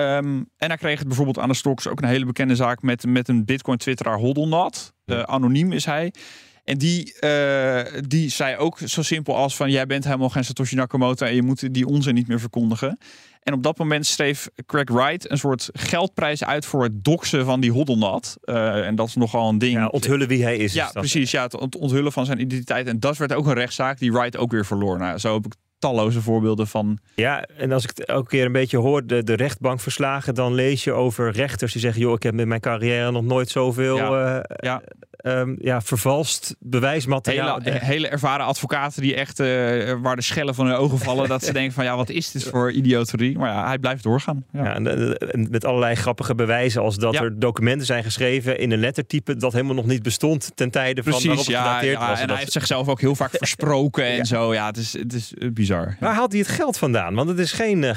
Um, 0.00 0.48
en 0.56 0.68
hij 0.68 0.76
kreeg 0.76 0.98
het 0.98 1.06
bijvoorbeeld 1.06 1.38
aan 1.38 1.48
de 1.48 1.54
Stocks 1.54 1.88
ook 1.88 2.02
een 2.02 2.08
hele 2.08 2.24
bekende 2.24 2.56
zaak 2.56 2.82
met, 2.82 3.06
met 3.06 3.28
een 3.28 3.44
Bitcoin-twitteraar 3.44 4.18
Hoddelnat. 4.18 4.92
Uh, 5.06 5.22
anoniem 5.22 5.72
is 5.72 5.84
hij. 5.84 6.12
En 6.64 6.78
die, 6.78 7.14
uh, 7.20 7.80
die 8.06 8.28
zei 8.28 8.56
ook 8.56 8.78
zo 8.78 9.02
simpel 9.02 9.36
als 9.36 9.56
van... 9.56 9.70
jij 9.70 9.86
bent 9.86 10.04
helemaal 10.04 10.28
geen 10.28 10.44
Satoshi 10.44 10.76
Nakamoto 10.76 11.26
en 11.26 11.34
je 11.34 11.42
moet 11.42 11.74
die 11.74 11.86
onzin 11.86 12.14
niet 12.14 12.28
meer 12.28 12.40
verkondigen. 12.40 12.98
En 13.42 13.52
op 13.54 13.62
dat 13.62 13.78
moment 13.78 14.06
schreef 14.06 14.48
Craig 14.66 14.90
Wright 14.90 15.30
een 15.30 15.38
soort 15.38 15.68
geldprijs 15.72 16.44
uit... 16.44 16.66
voor 16.66 16.82
het 16.82 17.04
doxen 17.04 17.44
van 17.44 17.60
die 17.60 17.72
Hoddelnat. 17.72 18.36
Uh, 18.44 18.86
en 18.86 18.94
dat 18.94 19.08
is 19.08 19.14
nogal 19.14 19.48
een 19.48 19.58
ding. 19.58 19.72
Ja, 19.72 19.86
onthullen 19.86 20.28
wie 20.28 20.42
hij 20.42 20.56
is. 20.56 20.72
Ja, 20.72 20.86
is 20.86 20.92
precies. 20.92 21.30
Ja, 21.30 21.42
het 21.42 21.76
onthullen 21.76 22.12
van 22.12 22.26
zijn 22.26 22.40
identiteit. 22.40 22.86
En 22.86 23.00
dat 23.00 23.16
werd 23.16 23.32
ook 23.32 23.46
een 23.46 23.54
rechtszaak 23.54 23.98
die 23.98 24.12
Wright 24.12 24.36
ook 24.36 24.50
weer 24.50 24.66
verloor. 24.66 24.98
Nou, 24.98 25.18
zo 25.18 25.34
heb 25.34 25.46
ik 25.46 25.52
talloze 25.78 26.22
voorbeelden 26.22 26.66
van. 26.66 26.98
Ja, 27.14 27.44
en 27.56 27.72
als 27.72 27.82
ik 27.82 27.88
het 27.88 28.04
elke 28.04 28.28
keer 28.28 28.44
een 28.44 28.52
beetje 28.52 28.76
hoor, 28.76 29.06
de, 29.06 29.22
de 29.22 29.34
rechtbankverslagen, 29.34 30.34
dan 30.34 30.54
lees 30.54 30.84
je 30.84 30.92
over 30.92 31.30
rechters 31.30 31.72
die 31.72 31.80
zeggen: 31.80 32.00
joh, 32.00 32.12
ik 32.12 32.22
heb 32.22 32.34
met 32.34 32.46
mijn 32.46 32.60
carrière 32.60 33.10
nog 33.10 33.24
nooit 33.24 33.48
zoveel 33.48 33.96
ja. 33.96 34.36
Uh, 34.36 34.56
ja. 34.56 34.82
Um, 35.22 35.56
ja, 35.60 35.80
vervalst 35.80 36.56
bewijsmateriaal. 36.58 37.60
Hele, 37.62 37.78
hele 37.78 38.08
ervaren 38.08 38.46
advocaten 38.46 39.02
die 39.02 39.14
echt 39.14 39.40
uh, 39.40 39.46
waar 40.02 40.16
de 40.16 40.22
schellen 40.22 40.54
van 40.54 40.66
hun 40.66 40.76
ogen 40.76 40.98
vallen, 40.98 41.28
dat 41.28 41.44
ze 41.44 41.52
denken 41.58 41.72
van 41.72 41.84
ja, 41.84 41.96
wat 41.96 42.08
is 42.08 42.30
dit 42.30 42.44
voor 42.44 42.72
idioterie? 42.72 43.38
Maar 43.38 43.50
ja, 43.50 43.66
hij 43.66 43.78
blijft 43.78 44.02
doorgaan. 44.02 44.44
Ja, 44.52 44.64
ja 44.64 44.74
en, 44.74 45.16
en, 45.18 45.50
met 45.50 45.64
allerlei 45.64 45.94
grappige 45.94 46.34
bewijzen, 46.34 46.82
als 46.82 46.96
dat 46.96 47.14
er 47.14 47.38
documenten 47.38 47.86
zijn 47.86 48.04
geschreven 48.04 48.58
in 48.58 48.70
een 48.70 48.78
lettertype 48.78 49.36
dat 49.36 49.52
helemaal 49.52 49.74
nog 49.74 49.86
niet 49.86 50.02
bestond 50.02 50.50
ten 50.54 50.70
tijde 50.70 51.02
van 51.02 51.12
Precies, 51.12 51.46
ja, 51.46 51.82
ja, 51.82 51.98
was. 51.98 52.08
En 52.08 52.18
dat... 52.18 52.28
hij 52.28 52.38
heeft 52.38 52.52
zichzelf 52.52 52.88
ook 52.88 53.00
heel 53.00 53.14
vaak 53.14 53.30
versproken 53.44 54.06
en 54.06 54.26
zo. 54.26 54.54
Ja, 54.54 54.66
het 54.66 54.76
is, 54.76 54.92
het 54.92 55.12
is 55.12 55.32
bizar. 55.52 55.96
Waar 56.00 56.14
haalt 56.14 56.32
hij 56.32 56.40
het 56.40 56.50
geld 56.50 56.78
vandaan? 56.78 57.14
Want 57.14 57.28
het 57.28 57.38
is 57.38 57.52
geen 57.52 57.82
uh, 57.82 57.90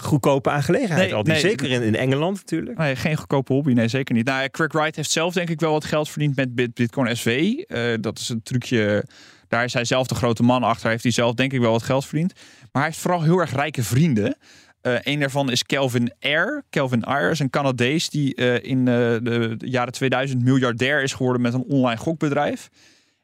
goedkope 0.00 0.50
aangelegenheid. 0.50 1.06
Nee, 1.06 1.14
altijd. 1.14 1.42
Nee, 1.42 1.50
zeker 1.50 1.70
in, 1.70 1.82
in 1.82 1.96
Engeland 1.96 2.36
natuurlijk. 2.36 2.78
Nee, 2.78 2.96
geen 2.96 3.16
goedkope 3.16 3.52
hobby. 3.52 3.72
Nee, 3.72 3.88
zeker 3.88 4.14
niet. 4.14 4.26
Nou, 4.26 4.48
Craig 4.48 4.72
Wright 4.72 4.96
heeft 4.96 5.10
zelf 5.10 5.32
denk 5.34 5.50
ik 5.50 5.60
wel 5.60 5.72
wat 5.72 5.84
geld 5.84 6.08
verdiend 6.08 6.36
met 6.36 6.74
Bitcoin 6.74 7.16
SV. 7.16 7.52
Uh, 7.66 7.94
dat 8.00 8.18
is 8.18 8.28
een 8.28 8.42
trucje. 8.42 9.04
Daar 9.48 9.64
is 9.64 9.72
hij 9.72 9.84
zelf 9.84 10.06
de 10.06 10.14
grote 10.14 10.42
man 10.42 10.62
achter. 10.62 10.90
Heeft 10.90 11.02
hij 11.02 11.12
zelf 11.12 11.34
denk 11.34 11.52
ik 11.52 11.60
wel 11.60 11.70
wat 11.70 11.82
geld 11.82 12.06
verdiend. 12.06 12.32
Maar 12.34 12.82
hij 12.82 12.84
heeft 12.84 12.98
vooral 12.98 13.22
heel 13.22 13.38
erg 13.38 13.54
rijke 13.54 13.82
vrienden. 13.82 14.36
Uh, 14.82 14.94
een 15.02 15.20
daarvan 15.20 15.50
is 15.50 15.64
Kelvin 15.64 16.12
Ayre. 16.20 16.62
Kelvin 16.70 17.04
Ayre 17.04 17.30
is 17.30 17.38
een 17.38 17.50
Canadees 17.50 18.10
die 18.10 18.36
uh, 18.36 18.62
in 18.62 18.84
de 18.84 19.54
jaren 19.58 19.92
2000 19.92 20.44
miljardair 20.44 21.02
is 21.02 21.12
geworden 21.12 21.42
met 21.42 21.54
een 21.54 21.64
online 21.64 22.00
gokbedrijf. 22.00 22.68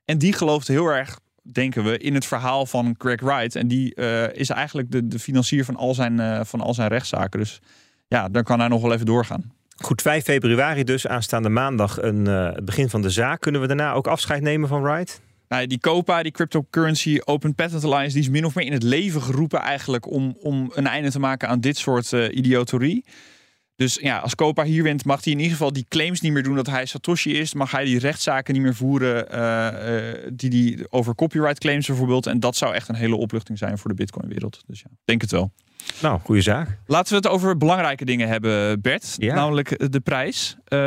En 0.04 0.18
die 0.18 0.32
gelooft 0.32 0.68
heel 0.68 0.86
erg 0.86 1.18
denken 1.52 1.84
we, 1.84 1.98
in 1.98 2.14
het 2.14 2.26
verhaal 2.26 2.66
van 2.66 2.96
Craig 2.96 3.20
Wright. 3.20 3.56
En 3.56 3.68
die 3.68 3.92
uh, 3.96 4.32
is 4.32 4.50
eigenlijk 4.50 4.90
de, 4.90 5.08
de 5.08 5.18
financier 5.18 5.64
van 5.64 5.76
al, 5.76 5.94
zijn, 5.94 6.20
uh, 6.20 6.40
van 6.44 6.60
al 6.60 6.74
zijn 6.74 6.88
rechtszaken. 6.88 7.40
Dus 7.40 7.60
ja, 8.08 8.28
dan 8.28 8.42
kan 8.42 8.58
hij 8.58 8.68
nog 8.68 8.82
wel 8.82 8.92
even 8.92 9.06
doorgaan. 9.06 9.52
Goed, 9.76 10.02
5 10.02 10.24
februari 10.24 10.84
dus, 10.84 11.06
aanstaande 11.06 11.48
maandag, 11.48 12.02
een, 12.02 12.28
uh, 12.28 12.52
het 12.52 12.64
begin 12.64 12.88
van 12.88 13.02
de 13.02 13.10
zaak. 13.10 13.40
Kunnen 13.40 13.60
we 13.60 13.66
daarna 13.66 13.92
ook 13.92 14.06
afscheid 14.06 14.42
nemen 14.42 14.68
van 14.68 14.82
Wright? 14.82 15.20
Nou, 15.48 15.66
die 15.66 15.80
COPA, 15.80 16.22
die 16.22 16.32
Cryptocurrency 16.32 17.20
Open 17.24 17.54
Patent 17.54 17.84
Alliance, 17.84 18.12
die 18.12 18.22
is 18.22 18.28
min 18.28 18.44
of 18.44 18.54
meer 18.54 18.66
in 18.66 18.72
het 18.72 18.82
leven 18.82 19.22
geroepen 19.22 19.60
eigenlijk 19.60 20.10
om, 20.10 20.36
om 20.40 20.70
een 20.74 20.86
einde 20.86 21.10
te 21.10 21.20
maken 21.20 21.48
aan 21.48 21.60
dit 21.60 21.76
soort 21.76 22.12
idioterie. 22.12 23.04
Dus 23.76 23.98
ja, 24.02 24.18
als 24.18 24.34
Copa 24.34 24.64
hier 24.64 24.82
wint, 24.82 25.04
mag 25.04 25.24
hij 25.24 25.32
in 25.32 25.38
ieder 25.38 25.52
geval 25.52 25.72
die 25.72 25.86
claims 25.88 26.20
niet 26.20 26.32
meer 26.32 26.42
doen 26.42 26.54
dat 26.54 26.66
hij 26.66 26.86
Satoshi 26.86 27.38
is. 27.38 27.54
Mag 27.54 27.70
hij 27.70 27.84
die 27.84 27.98
rechtszaken 27.98 28.54
niet 28.54 28.62
meer 28.62 28.74
voeren 28.74 29.34
uh, 29.34 29.96
uh, 29.96 30.30
die 30.32 30.50
die 30.50 30.90
over 30.90 31.14
copyright 31.14 31.58
claims 31.58 31.86
bijvoorbeeld. 31.86 32.26
En 32.26 32.40
dat 32.40 32.56
zou 32.56 32.74
echt 32.74 32.88
een 32.88 32.94
hele 32.94 33.16
opluchting 33.16 33.58
zijn 33.58 33.78
voor 33.78 33.90
de 33.90 33.96
Bitcoin-wereld. 33.96 34.62
Dus 34.66 34.80
ja, 34.80 34.90
denk 35.04 35.20
het 35.20 35.30
wel. 35.30 35.52
Nou, 36.02 36.20
goede 36.20 36.40
zaak. 36.40 36.78
Laten 36.86 37.10
we 37.10 37.16
het 37.16 37.28
over 37.28 37.56
belangrijke 37.56 38.04
dingen 38.04 38.28
hebben, 38.28 38.80
Bert. 38.80 39.14
Ja. 39.18 39.34
Namelijk 39.34 39.92
de 39.92 40.00
prijs. 40.00 40.56
Uh, 40.56 40.78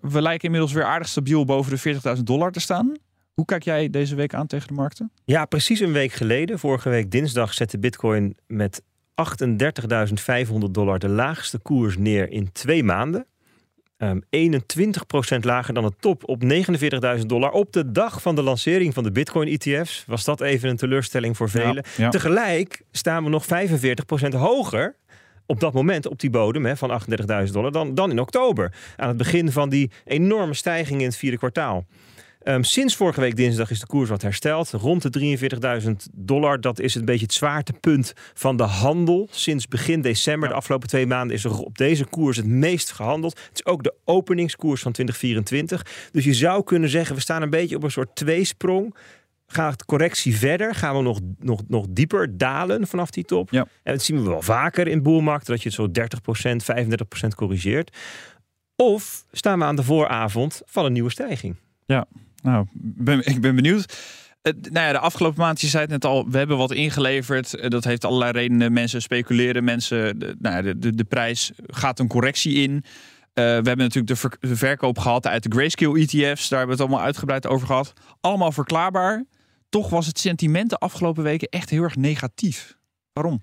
we 0.00 0.22
lijken 0.22 0.44
inmiddels 0.44 0.72
weer 0.72 0.84
aardig 0.84 1.08
stabiel 1.08 1.44
boven 1.44 1.78
de 1.82 2.00
40.000 2.16 2.22
dollar 2.22 2.52
te 2.52 2.60
staan. 2.60 2.92
Hoe 3.34 3.44
kijk 3.44 3.62
jij 3.62 3.90
deze 3.90 4.14
week 4.14 4.34
aan 4.34 4.46
tegen 4.46 4.68
de 4.68 4.74
markten? 4.74 5.10
Ja, 5.24 5.44
precies 5.44 5.80
een 5.80 5.92
week 5.92 6.12
geleden, 6.12 6.58
vorige 6.58 6.88
week 6.88 7.10
dinsdag, 7.10 7.54
zette 7.54 7.78
Bitcoin 7.78 8.36
met 8.46 8.82
38.500 9.16 10.70
dollar 10.70 10.98
de 10.98 11.08
laagste 11.08 11.58
koers 11.58 11.96
neer 11.98 12.30
in 12.30 12.52
twee 12.52 12.84
maanden. 12.84 13.26
Um, 13.98 14.22
21% 14.36 15.38
lager 15.40 15.74
dan 15.74 15.84
het 15.84 16.00
top 16.00 16.28
op 16.28 16.42
49.000 17.18 17.20
dollar. 17.26 17.50
Op 17.50 17.72
de 17.72 17.92
dag 17.92 18.22
van 18.22 18.34
de 18.34 18.42
lancering 18.42 18.94
van 18.94 19.02
de 19.02 19.12
Bitcoin-ETF's 19.12 20.04
was 20.06 20.24
dat 20.24 20.40
even 20.40 20.68
een 20.68 20.76
teleurstelling 20.76 21.36
voor 21.36 21.50
velen. 21.50 21.84
Ja, 21.96 22.04
ja. 22.04 22.08
Tegelijk 22.08 22.82
staan 22.90 23.24
we 23.24 23.30
nog 23.30 23.44
45% 23.44 23.48
hoger 24.36 24.96
op 25.46 25.60
dat 25.60 25.72
moment 25.72 26.06
op 26.06 26.20
die 26.20 26.30
bodem 26.30 26.66
hè, 26.66 26.76
van 26.76 27.00
38.000 27.46 27.52
dollar 27.52 27.72
dan, 27.72 27.94
dan 27.94 28.10
in 28.10 28.20
oktober. 28.20 28.72
Aan 28.96 29.08
het 29.08 29.16
begin 29.16 29.52
van 29.52 29.68
die 29.68 29.90
enorme 30.04 30.54
stijging 30.54 31.00
in 31.00 31.06
het 31.06 31.16
vierde 31.16 31.38
kwartaal. 31.38 31.86
Um, 32.48 32.64
sinds 32.64 32.96
vorige 32.96 33.20
week 33.20 33.36
dinsdag 33.36 33.70
is 33.70 33.80
de 33.80 33.86
koers 33.86 34.08
wat 34.08 34.22
hersteld. 34.22 34.70
Rond 34.70 35.12
de 35.12 35.38
43.000 35.82 35.90
dollar. 36.12 36.60
Dat 36.60 36.80
is 36.80 36.94
een 36.94 37.04
beetje 37.04 37.24
het 37.24 37.34
zwaartepunt 37.34 38.12
van 38.34 38.56
de 38.56 38.62
handel. 38.62 39.28
Sinds 39.30 39.68
begin 39.68 40.00
december, 40.00 40.48
ja. 40.48 40.54
de 40.54 40.58
afgelopen 40.58 40.88
twee 40.88 41.06
maanden, 41.06 41.36
is 41.36 41.44
er 41.44 41.58
op 41.58 41.78
deze 41.78 42.04
koers 42.04 42.36
het 42.36 42.46
meest 42.46 42.92
gehandeld. 42.92 43.38
Het 43.48 43.54
is 43.54 43.66
ook 43.66 43.82
de 43.82 43.94
openingskoers 44.04 44.82
van 44.82 44.92
2024. 44.92 46.10
Dus 46.12 46.24
je 46.24 46.34
zou 46.34 46.64
kunnen 46.64 46.88
zeggen, 46.88 47.14
we 47.14 47.20
staan 47.20 47.42
een 47.42 47.50
beetje 47.50 47.76
op 47.76 47.82
een 47.82 47.90
soort 47.90 48.14
tweesprong. 48.14 48.94
gaat 49.46 49.78
de 49.78 49.84
correctie 49.84 50.36
verder? 50.36 50.74
Gaan 50.74 50.96
we 50.96 51.02
nog, 51.02 51.20
nog, 51.38 51.62
nog 51.68 51.86
dieper 51.90 52.38
dalen 52.38 52.86
vanaf 52.86 53.10
die 53.10 53.24
top? 53.24 53.50
Ja. 53.50 53.66
En 53.82 53.92
dat 53.92 54.02
zien 54.02 54.22
we 54.22 54.28
wel 54.28 54.42
vaker 54.42 54.88
in 54.88 55.02
boelmarkten, 55.02 55.52
dat 55.52 55.62
je 55.62 55.68
het 55.68 55.96
zo 55.96 56.68
30%, 57.22 57.24
35% 57.24 57.28
corrigeert. 57.36 57.96
Of 58.76 59.24
staan 59.32 59.58
we 59.58 59.64
aan 59.64 59.76
de 59.76 59.82
vooravond 59.82 60.62
van 60.64 60.84
een 60.84 60.92
nieuwe 60.92 61.10
stijging? 61.10 61.56
Nou, 62.42 62.66
ben, 62.72 63.26
ik 63.26 63.40
ben 63.40 63.54
benieuwd. 63.54 63.98
Uh, 64.42 64.52
nou 64.62 64.86
ja, 64.86 64.92
de 64.92 64.98
afgelopen 64.98 65.40
maand, 65.40 65.60
je 65.60 65.66
zei 65.66 65.82
het 65.82 65.90
net 65.90 66.04
al, 66.04 66.30
we 66.30 66.38
hebben 66.38 66.56
wat 66.56 66.72
ingeleverd. 66.72 67.54
Uh, 67.54 67.68
dat 67.68 67.84
heeft 67.84 68.04
allerlei 68.04 68.32
redenen. 68.32 68.72
Mensen 68.72 69.02
speculeren, 69.02 69.64
mensen, 69.64 70.18
de, 70.18 70.36
nou 70.38 70.56
ja, 70.56 70.62
de, 70.62 70.78
de, 70.78 70.94
de 70.94 71.04
prijs 71.04 71.52
gaat 71.66 71.98
een 71.98 72.08
correctie 72.08 72.54
in. 72.54 72.70
Uh, 72.72 72.82
we 73.34 73.42
hebben 73.42 73.78
natuurlijk 73.78 74.20
de, 74.20 74.48
de, 74.48 74.56
verkoop 74.56 74.98
gehad 74.98 75.26
uit 75.26 75.42
de 75.42 75.50
Grayscale 75.50 75.98
ETF's. 75.98 76.48
Daar 76.48 76.58
hebben 76.58 76.76
we 76.76 76.82
het 76.82 76.90
allemaal 76.90 77.06
uitgebreid 77.06 77.46
over 77.46 77.66
gehad. 77.66 77.92
Allemaal 78.20 78.52
verklaarbaar. 78.52 79.24
Toch 79.68 79.90
was 79.90 80.06
het 80.06 80.18
sentiment 80.18 80.70
de 80.70 80.78
afgelopen 80.78 81.22
weken 81.22 81.48
echt 81.48 81.70
heel 81.70 81.82
erg 81.82 81.96
negatief. 81.96 82.76
Waarom? 83.12 83.42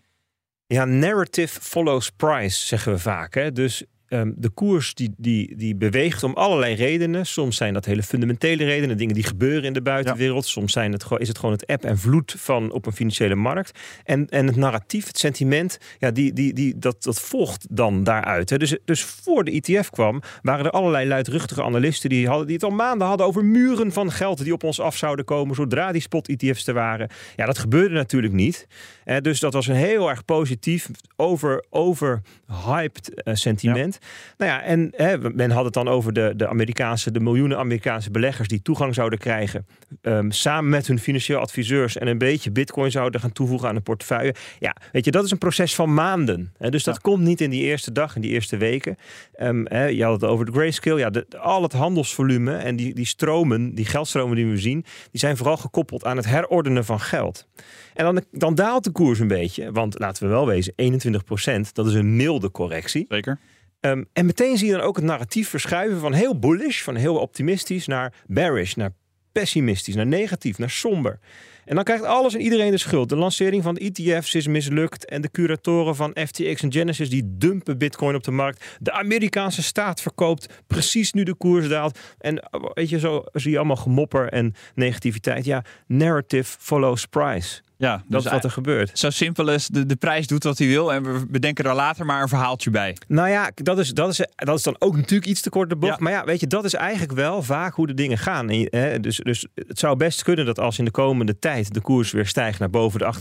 Ja, 0.68 0.86
narrative 0.86 1.62
follows 1.62 2.10
price, 2.10 2.66
zeggen 2.66 2.92
we 2.92 3.00
vaak. 3.00 3.34
Hè? 3.34 3.52
Dus 3.52 3.84
um, 4.14 4.34
de 4.38 4.50
koers 4.50 4.94
die, 4.94 5.14
die, 5.18 5.56
die 5.56 5.76
beweegt 5.76 6.24
om 6.24 6.34
allerlei 6.34 6.76
redenen. 6.76 7.26
Soms 7.26 7.58
zijn 7.58 7.74
dat 7.74 7.86
hele 7.86 8.04
fundamentele 8.04 8.64
redenen, 8.64 8.98
dingen 8.98 9.14
die 9.14 9.24
gebeuren 9.24 9.64
in 9.64 9.74
de 9.74 9.82
buitenwereld. 9.82 10.46
Ja. 10.46 10.52
Soms 10.52 10.74
zijn 10.74 10.92
het, 10.92 11.06
is 11.18 11.28
het 11.28 11.38
gewoon 11.38 11.54
het 11.54 11.66
eb 11.66 11.84
en 11.84 11.98
vloed 11.98 12.36
van 12.38 12.72
op 12.72 12.86
een 12.86 12.94
financiële 12.94 13.36
markt. 13.36 13.80
En, 14.04 14.30
en 14.30 14.48
het 14.48 14.56
narratief, 14.56 15.08
het 15.08 15.18
sentiment, 15.18 15.78
ja, 16.00 16.12
die, 16.12 16.34
die, 16.34 16.54
die, 16.54 16.80
dat, 16.80 17.04
dat 17.04 17.22
volgt 17.22 17.68
dan 17.70 18.04
daaruit. 18.04 18.50
Hè. 18.50 18.58
Dus, 18.58 18.78
dus 18.86 19.04
voor 19.04 19.44
de 19.44 19.52
ETF 19.52 19.90
kwam, 19.90 20.22
waren 20.42 20.66
er 20.66 20.72
allerlei 20.72 21.08
luidruchtige 21.08 21.64
analisten 21.64 22.10
die, 22.10 22.28
hadden, 22.28 22.46
die 22.46 22.56
het 22.56 22.66
al 22.66 22.72
maanden 22.72 23.08
hadden 23.08 23.26
over 23.26 23.46
muren 23.46 23.92
van 23.92 24.12
geld 24.12 24.44
die 24.44 24.54
op 24.54 24.64
ons 24.64 24.80
af 24.80 24.98
zouden 24.98 25.26
komen 25.26 25.56
zodra 25.56 25.92
die 25.92 26.02
spot-ETF's 26.02 26.68
er 26.68 26.74
waren. 26.74 27.10
Ja, 27.36 27.46
dat 27.46 27.58
gebeurde 27.58 27.96
natuurlijk 27.96 28.34
niet. 28.34 28.68
Eh, 29.06 29.18
dus 29.18 29.40
dat 29.40 29.54
was 29.54 29.68
een 29.68 29.76
heel 29.76 30.10
erg 30.10 30.26
positief, 30.26 30.90
over, 31.16 31.66
overhyped 31.70 33.12
uh, 33.28 33.34
sentiment. 33.36 33.98
Ja. 34.02 34.08
Nou 34.38 34.52
ja, 34.52 34.64
en 34.64 34.94
men 35.36 35.52
had 35.52 35.66
het 35.66 35.74
dan 35.74 35.88
over 35.88 36.14
de, 36.14 36.34
de 36.36 36.48
Amerikaanse, 36.48 37.12
de 37.12 37.20
miljoenen 37.20 37.58
Amerikaanse 37.58 38.12
beleggers 38.12 38.48
die 38.48 38.62
toegang 38.62 38.94
zouden 38.94 39.20
krijgen. 39.20 39.66
Um, 40.06 40.32
samen 40.32 40.70
met 40.70 40.88
hun 40.88 41.00
financieel 41.00 41.40
adviseurs 41.40 41.98
en 41.98 42.08
een 42.08 42.18
beetje 42.18 42.52
bitcoin 42.52 42.92
zouden 42.92 43.22
gaan 43.22 43.32
toevoegen 43.32 43.68
aan 43.68 43.76
de 43.76 43.82
portefeuille. 43.82 44.36
Ja, 44.60 44.76
weet 44.92 45.06
je, 45.06 45.12
dat 45.12 45.26
is 45.26 45.32
een 45.32 45.38
proces 45.38 45.76
van 45.76 45.94
maanden. 45.94 46.54
Hè, 46.58 46.70
dus 46.70 46.84
dat 46.84 46.96
ja. 46.96 47.02
komt 47.02 47.24
niet 47.24 47.42
in 47.42 47.50
die 47.50 47.62
eerste 47.62 47.92
dag, 47.92 48.16
in 48.16 48.22
die 48.22 48.32
eerste 48.32 48.58
weken. 48.58 48.98
Um, 49.42 49.66
hè, 49.68 49.86
je 49.86 50.04
had 50.04 50.22
het 50.22 50.30
over 50.30 50.46
de 50.46 50.52
grayscale. 50.52 51.00
Ja, 51.00 51.10
de, 51.10 51.26
al 51.40 51.64
het 51.64 51.74
handelsvolume 51.74 52.56
en 52.56 52.76
die, 52.76 52.94
die 52.94 53.06
stromen, 53.06 53.76
die 53.76 53.86
geldstromen 53.86 54.36
die 54.36 54.46
we 54.46 54.58
zien, 54.58 54.86
die 55.12 55.20
zijn 55.20 55.38
vooral 55.38 55.58
gekoppeld 55.58 56.06
aan 56.06 56.18
het 56.18 56.26
herordenen 56.26 56.86
van 56.86 57.00
geld. 57.00 57.48
En 57.94 58.04
dan, 58.04 58.24
dan 58.32 58.56
daalt 58.56 58.84
de 58.84 58.92
koers 58.92 59.20
een 59.20 59.28
beetje. 59.28 59.72
Want 59.72 60.00
laten 60.00 60.24
we 60.24 60.30
wel 60.30 60.48
wezen, 60.48 60.74
21% 60.74 61.72
dat 61.74 61.88
is 61.88 61.94
een 61.94 62.16
milde 62.16 62.52
correctie. 62.52 63.06
Zeker. 63.10 63.40
Um, 63.80 64.06
en 64.14 64.26
meteen 64.26 64.58
zie 64.58 64.68
je 64.68 64.74
dan 64.74 64.82
ook 64.82 64.96
het 64.96 65.06
narratief 65.06 65.50
verschuiven 65.50 66.00
van 66.00 66.14
heel 66.14 66.40
bullish, 66.40 66.82
van 66.82 66.96
heel 66.96 67.18
optimistisch 67.18 67.88
naar 67.88 68.14
bearish, 68.28 68.74
naar 68.74 68.92
pessimistisch, 69.34 69.96
naar 69.96 70.08
negatief, 70.08 70.58
naar 70.58 70.70
somber. 70.70 71.20
En 71.66 71.76
dan 71.76 71.84
krijgt 71.84 72.04
alles 72.04 72.34
en 72.34 72.42
iedereen 72.42 72.72
de 72.72 72.78
schuld. 72.78 73.10
De 73.10 73.16
lancering 73.16 73.64
van 73.64 73.74
de 73.74 73.80
ETF's 73.80 74.34
is 74.34 74.48
mislukt. 74.48 75.06
En 75.06 75.22
de 75.22 75.32
curatoren 75.32 75.96
van 75.96 76.16
FTX 76.28 76.62
en 76.62 76.72
Genesis 76.72 77.10
die 77.10 77.24
dumpen 77.26 77.78
bitcoin 77.78 78.16
op 78.16 78.24
de 78.24 78.32
markt. 78.32 78.66
De 78.80 78.92
Amerikaanse 78.92 79.64
staat 79.64 80.02
verkoopt 80.02 80.64
precies 80.68 81.14
nu 81.14 81.24
de 81.24 81.36
koers 81.36 81.68
daalt. 81.68 82.00
En 82.18 82.50
weet 82.74 82.90
je, 82.90 83.00
zo 83.00 83.24
zie 83.32 83.52
je 83.52 83.58
allemaal 83.58 83.76
gemopper 83.76 84.30
en 84.30 84.54
negativiteit. 84.76 85.46
Ja, 85.46 85.64
narrative 85.88 86.56
follows 86.60 87.06
price. 87.06 87.62
Ja, 87.78 87.92
dat 87.92 88.04
dus 88.08 88.26
is 88.26 88.32
wat 88.32 88.44
er 88.44 88.52
gebeurt. 88.52 89.00
Zo 89.00 89.10
simpel 89.10 89.52
is, 89.52 89.68
de, 89.68 89.86
de 89.86 89.96
prijs 89.96 90.28
doet 90.28 90.44
wat 90.44 90.58
hij 90.58 90.68
wil 90.68 90.94
en 90.94 91.04
we 91.04 91.26
bedenken 91.30 91.66
er 91.66 91.76
later 91.76 92.06
maar 92.06 92.22
een 92.22 92.28
verhaaltje 92.28 92.70
bij. 92.70 92.98
Nou 93.08 93.30
ja, 93.30 93.52
dat 93.56 93.80
is, 93.80 93.90
dat 93.90 94.10
is, 94.10 94.26
dat 94.36 94.58
is 94.58 94.64
dan 94.64 94.76
ook 94.80 94.96
natuurlijk 94.96 95.30
iets 95.30 95.42
te 95.42 95.50
kort 95.50 95.70
de 95.70 95.76
bocht. 95.76 95.98
Ja. 95.98 96.04
Maar 96.04 96.12
ja, 96.12 96.24
weet 96.24 96.40
je, 96.40 96.48
dat 96.48 96.64
is 96.64 96.74
eigenlijk 96.74 97.12
wel 97.12 97.44
vaak 97.44 97.74
hoe 97.74 97.88
de 97.88 97.94
dingen 97.94 98.18
gaan. 98.18 98.50
En, 98.50 98.68
hè, 98.70 99.00
dus, 99.00 99.18
dus 99.18 99.46
het 99.56 99.80
zou 99.80 99.98
best 99.98 100.24
kunnen 100.24 100.46
dat 100.46 100.60
als 100.60 100.80
in 100.80 100.86
de 100.86 100.92
komende 100.92 101.40
tijd 101.40 101.74
de 101.74 101.82
koers 101.82 102.12
weer 102.12 102.26
stijgt 102.26 102.60
naar 102.60 102.70
boven 102.70 103.00
de 103.00 103.14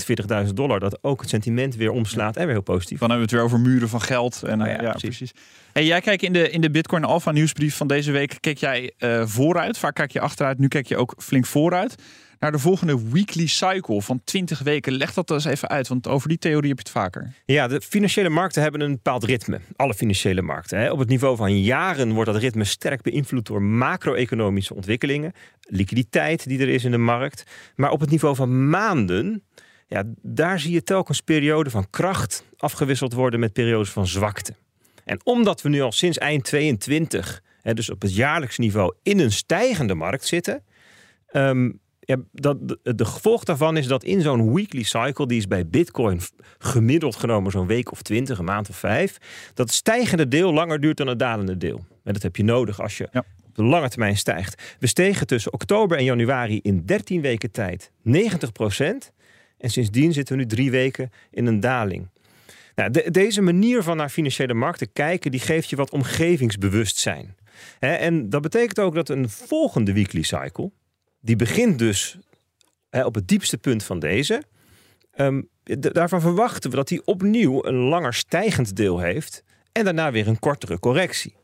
48.000 0.46 0.52
dollar, 0.52 0.80
dat 0.80 0.98
ook 1.02 1.20
het 1.20 1.30
sentiment 1.30 1.76
weer 1.76 1.90
omslaat 1.90 2.36
en 2.36 2.44
weer 2.44 2.54
heel 2.54 2.62
positief. 2.62 2.98
Dan 2.98 3.10
hebben 3.10 3.28
we 3.28 3.34
het 3.36 3.42
weer 3.42 3.52
over 3.52 3.70
muren 3.70 3.88
van 3.88 4.00
geld. 4.00 4.42
En, 4.42 4.58
nou 4.58 4.70
ja, 4.70 4.82
ja, 4.82 4.90
precies. 4.90 5.16
precies. 5.16 5.32
Hey, 5.72 5.84
jij 5.84 6.00
kijkt 6.00 6.22
in 6.22 6.32
de, 6.32 6.50
in 6.50 6.60
de 6.60 6.70
Bitcoin 6.70 7.04
Alpha 7.04 7.30
nieuwsbrief 7.30 7.76
van 7.76 7.86
deze 7.86 8.12
week, 8.12 8.36
keek 8.40 8.58
jij 8.58 8.92
uh, 8.98 9.26
vooruit. 9.26 9.78
Vaak 9.78 9.94
kijk 9.94 10.10
je 10.10 10.20
achteruit, 10.20 10.58
nu 10.58 10.68
kijk 10.68 10.86
je 10.86 10.96
ook 10.96 11.14
flink 11.18 11.46
vooruit 11.46 11.94
naar 12.42 12.52
de 12.52 12.58
volgende 12.58 13.10
weekly 13.10 13.46
cycle 13.46 14.02
van 14.02 14.20
20 14.24 14.58
weken. 14.58 14.92
Leg 14.92 15.14
dat 15.14 15.30
eens 15.30 15.44
even 15.44 15.68
uit, 15.68 15.88
want 15.88 16.08
over 16.08 16.28
die 16.28 16.38
theorie 16.38 16.68
heb 16.68 16.78
je 16.78 16.84
het 16.84 16.92
vaker. 16.92 17.32
Ja, 17.44 17.68
de 17.68 17.80
financiële 17.80 18.28
markten 18.28 18.62
hebben 18.62 18.80
een 18.80 18.92
bepaald 18.92 19.24
ritme. 19.24 19.60
Alle 19.76 19.94
financiële 19.94 20.42
markten. 20.42 20.78
Hè. 20.78 20.90
Op 20.90 20.98
het 20.98 21.08
niveau 21.08 21.36
van 21.36 21.60
jaren 21.60 22.12
wordt 22.12 22.32
dat 22.32 22.40
ritme 22.40 22.64
sterk 22.64 23.02
beïnvloed 23.02 23.46
door 23.46 23.62
macro-economische 23.62 24.74
ontwikkelingen, 24.74 25.32
liquiditeit 25.60 26.48
die 26.48 26.58
er 26.58 26.68
is 26.68 26.84
in 26.84 26.90
de 26.90 26.98
markt. 26.98 27.44
Maar 27.76 27.90
op 27.90 28.00
het 28.00 28.10
niveau 28.10 28.34
van 28.34 28.68
maanden, 28.68 29.42
ja, 29.86 30.04
daar 30.22 30.60
zie 30.60 30.72
je 30.72 30.82
telkens 30.82 31.20
perioden 31.20 31.72
van 31.72 31.90
kracht 31.90 32.44
afgewisseld 32.56 33.12
worden 33.12 33.40
met 33.40 33.52
periodes 33.52 33.90
van 33.90 34.06
zwakte. 34.06 34.54
En 35.04 35.20
omdat 35.24 35.62
we 35.62 35.68
nu 35.68 35.80
al 35.80 35.92
sinds 35.92 36.18
eind 36.18 36.44
22, 36.44 37.42
hè, 37.60 37.74
dus 37.74 37.90
op 37.90 38.02
het 38.02 38.14
jaarlijks 38.14 38.58
niveau, 38.58 38.94
in 39.02 39.18
een 39.18 39.32
stijgende 39.32 39.94
markt 39.94 40.26
zitten. 40.26 40.64
Um, 41.32 41.80
ja, 42.04 42.16
dat, 42.32 42.76
de, 42.82 43.04
gevolg 43.04 43.44
daarvan 43.44 43.76
is 43.76 43.86
dat 43.86 44.04
in 44.04 44.20
zo'n 44.20 44.54
weekly 44.54 44.82
cycle, 44.82 45.26
die 45.26 45.38
is 45.38 45.46
bij 45.46 45.66
Bitcoin 45.66 46.20
gemiddeld 46.58 47.16
genomen 47.16 47.50
zo'n 47.50 47.66
week 47.66 47.92
of 47.92 48.02
twintig, 48.02 48.38
een 48.38 48.44
maand 48.44 48.68
of 48.68 48.76
vijf, 48.76 49.18
dat 49.54 49.66
het 49.66 49.76
stijgende 49.76 50.28
deel 50.28 50.52
langer 50.52 50.80
duurt 50.80 50.96
dan 50.96 51.06
het 51.06 51.18
dalende 51.18 51.56
deel. 51.56 51.84
En 52.04 52.12
dat 52.12 52.22
heb 52.22 52.36
je 52.36 52.44
nodig 52.44 52.80
als 52.80 52.98
je 52.98 53.08
ja. 53.12 53.24
op 53.46 53.54
de 53.54 53.64
lange 53.64 53.88
termijn 53.88 54.16
stijgt. 54.16 54.76
We 54.78 54.86
stegen 54.86 55.26
tussen 55.26 55.52
oktober 55.52 55.98
en 55.98 56.04
januari 56.04 56.60
in 56.62 56.82
13 56.84 57.20
weken 57.20 57.50
tijd 57.50 57.90
90 58.02 58.52
procent. 58.52 59.12
En 59.58 59.70
sindsdien 59.70 60.12
zitten 60.12 60.36
we 60.36 60.42
nu 60.42 60.48
drie 60.48 60.70
weken 60.70 61.10
in 61.30 61.46
een 61.46 61.60
daling. 61.60 62.08
Nou, 62.74 62.90
de, 62.90 63.10
deze 63.10 63.42
manier 63.42 63.82
van 63.82 63.96
naar 63.96 64.08
financiële 64.08 64.54
markten 64.54 64.92
kijken, 64.92 65.30
die 65.30 65.40
geeft 65.40 65.70
je 65.70 65.76
wat 65.76 65.90
omgevingsbewustzijn. 65.90 67.36
He, 67.78 67.92
en 67.92 68.28
dat 68.28 68.42
betekent 68.42 68.80
ook 68.80 68.94
dat 68.94 69.08
een 69.08 69.28
volgende 69.28 69.92
weekly 69.92 70.22
cycle, 70.22 70.70
die 71.22 71.36
begint 71.36 71.78
dus 71.78 72.18
hè, 72.90 73.04
op 73.04 73.14
het 73.14 73.28
diepste 73.28 73.58
punt 73.58 73.84
van 73.84 73.98
deze. 73.98 74.42
Um, 75.14 75.48
daarvan 75.76 76.20
verwachten 76.20 76.70
we 76.70 76.76
dat 76.76 76.88
hij 76.88 77.02
opnieuw 77.04 77.64
een 77.64 77.74
langer 77.74 78.14
stijgend 78.14 78.76
deel 78.76 78.98
heeft 78.98 79.44
en 79.72 79.84
daarna 79.84 80.12
weer 80.12 80.28
een 80.28 80.38
kortere 80.38 80.78
correctie. 80.78 81.34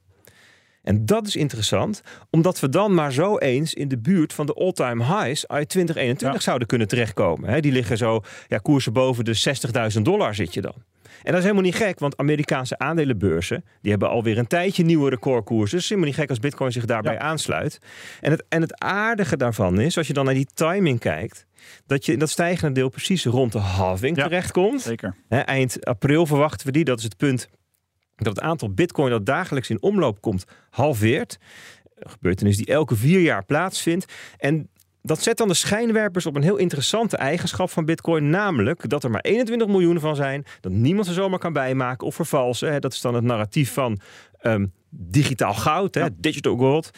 En 0.88 1.07
dat 1.07 1.26
is 1.26 1.37
interessant, 1.37 2.02
omdat 2.30 2.61
we 2.61 2.68
dan 2.68 2.95
maar 2.95 3.12
zo 3.12 3.38
eens 3.38 3.75
in 3.75 3.88
de 3.88 3.99
buurt 3.99 4.33
van 4.33 4.47
de 4.47 4.54
all-time 4.54 5.04
highs 5.04 5.49
uit 5.49 5.68
2021 5.68 6.33
ja. 6.33 6.45
zouden 6.45 6.68
kunnen 6.68 6.88
terechtkomen. 6.88 7.50
He, 7.50 7.61
die 7.61 7.73
liggen 7.73 7.97
zo, 7.97 8.21
ja, 8.47 8.59
koersen 8.59 8.92
boven 8.92 9.25
de 9.25 9.57
60.000 9.97 10.02
dollar 10.02 10.35
zit 10.35 10.54
je 10.54 10.61
dan. 10.61 10.75
En 11.04 11.25
dat 11.25 11.35
is 11.35 11.42
helemaal 11.42 11.62
niet 11.62 11.75
gek, 11.75 11.99
want 11.99 12.16
Amerikaanse 12.16 12.78
aandelenbeurzen 12.78 13.64
die 13.80 13.90
hebben 13.90 14.09
alweer 14.09 14.38
een 14.38 14.47
tijdje 14.47 14.85
nieuwe 14.85 15.11
recordkoersen. 15.11 15.64
Dus 15.64 15.73
het 15.73 15.83
is 15.83 15.88
helemaal 15.88 16.11
niet 16.11 16.18
gek 16.18 16.28
als 16.28 16.38
Bitcoin 16.38 16.73
zich 16.73 16.85
daarbij 16.85 17.12
ja. 17.12 17.21
aansluit. 17.21 17.78
En 18.21 18.30
het, 18.30 18.45
en 18.49 18.61
het 18.61 18.80
aardige 18.80 19.37
daarvan 19.37 19.80
is, 19.80 19.97
als 19.97 20.07
je 20.07 20.12
dan 20.12 20.25
naar 20.25 20.35
die 20.35 20.49
timing 20.54 20.99
kijkt, 20.99 21.47
dat 21.87 22.07
je 22.07 22.12
in 22.12 22.18
dat 22.18 22.30
stijgende 22.30 22.75
deel 22.75 22.88
precies 22.88 23.25
rond 23.25 23.52
de 23.52 23.59
halving 23.59 24.16
ja, 24.16 24.23
terechtkomt. 24.23 24.80
Zeker. 24.80 25.14
He, 25.28 25.38
eind 25.38 25.85
april 25.85 26.26
verwachten 26.26 26.66
we 26.66 26.73
die. 26.73 26.85
Dat 26.85 26.99
is 26.99 27.04
het 27.04 27.16
punt 27.16 27.49
dat 28.25 28.37
het 28.37 28.44
aantal 28.44 28.70
Bitcoin 28.70 29.10
dat 29.10 29.26
dagelijks 29.26 29.70
in 29.70 29.82
omloop 29.82 30.20
komt 30.20 30.44
halveert. 30.70 31.38
Een 31.94 32.10
gebeurtenis 32.10 32.56
die 32.56 32.66
elke 32.66 32.96
vier 32.96 33.20
jaar 33.20 33.44
plaatsvindt. 33.44 34.12
En 34.37 34.68
dat 35.02 35.22
zet 35.22 35.37
dan 35.37 35.48
de 35.48 35.54
schijnwerpers 35.54 36.26
op 36.26 36.37
een 36.37 36.42
heel 36.42 36.56
interessante 36.56 37.16
eigenschap 37.16 37.70
van 37.70 37.84
Bitcoin, 37.84 38.30
namelijk 38.30 38.88
dat 38.88 39.04
er 39.04 39.10
maar 39.10 39.20
21 39.20 39.66
miljoen 39.66 40.00
van 40.00 40.16
zijn, 40.16 40.44
dat 40.60 40.72
niemand 40.72 41.06
ze 41.06 41.12
zomaar 41.12 41.38
kan 41.38 41.52
bijmaken 41.52 42.06
of 42.06 42.14
vervalsen. 42.14 42.80
Dat 42.80 42.92
is 42.92 43.00
dan 43.00 43.14
het 43.14 43.25
narratief 43.25 43.72
van 43.72 44.00
um, 44.42 44.72
digitaal 44.90 45.54
goud, 45.54 45.94
ja. 45.94 46.08
digital 46.16 46.56
gold. 46.56 46.90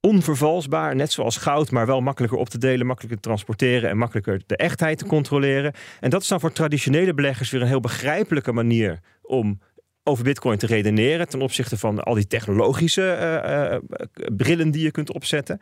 Onvervalsbaar, 0.00 0.96
net 0.96 1.12
zoals 1.12 1.36
goud, 1.36 1.70
maar 1.70 1.86
wel 1.86 2.00
makkelijker 2.00 2.38
op 2.38 2.48
te 2.48 2.58
delen, 2.58 2.86
makkelijker 2.86 3.20
te 3.20 3.28
transporteren 3.28 3.90
en 3.90 3.96
makkelijker 3.96 4.42
de 4.46 4.56
echtheid 4.56 4.98
te 4.98 5.06
controleren. 5.06 5.72
En 6.00 6.10
dat 6.10 6.22
is 6.22 6.28
dan 6.28 6.40
voor 6.40 6.52
traditionele 6.52 7.14
beleggers 7.14 7.50
weer 7.50 7.60
een 7.60 7.66
heel 7.66 7.80
begrijpelijke 7.80 8.52
manier 8.52 9.00
om 9.22 9.60
over 10.04 10.24
Bitcoin 10.24 10.58
te 10.58 10.66
redeneren 10.66 11.28
ten 11.28 11.42
opzichte 11.42 11.78
van 11.78 12.02
al 12.02 12.14
die 12.14 12.26
technologische 12.26 13.02
uh, 13.02 13.72
uh, 13.72 14.36
brillen 14.36 14.70
die 14.70 14.82
je 14.82 14.90
kunt 14.90 15.12
opzetten. 15.12 15.60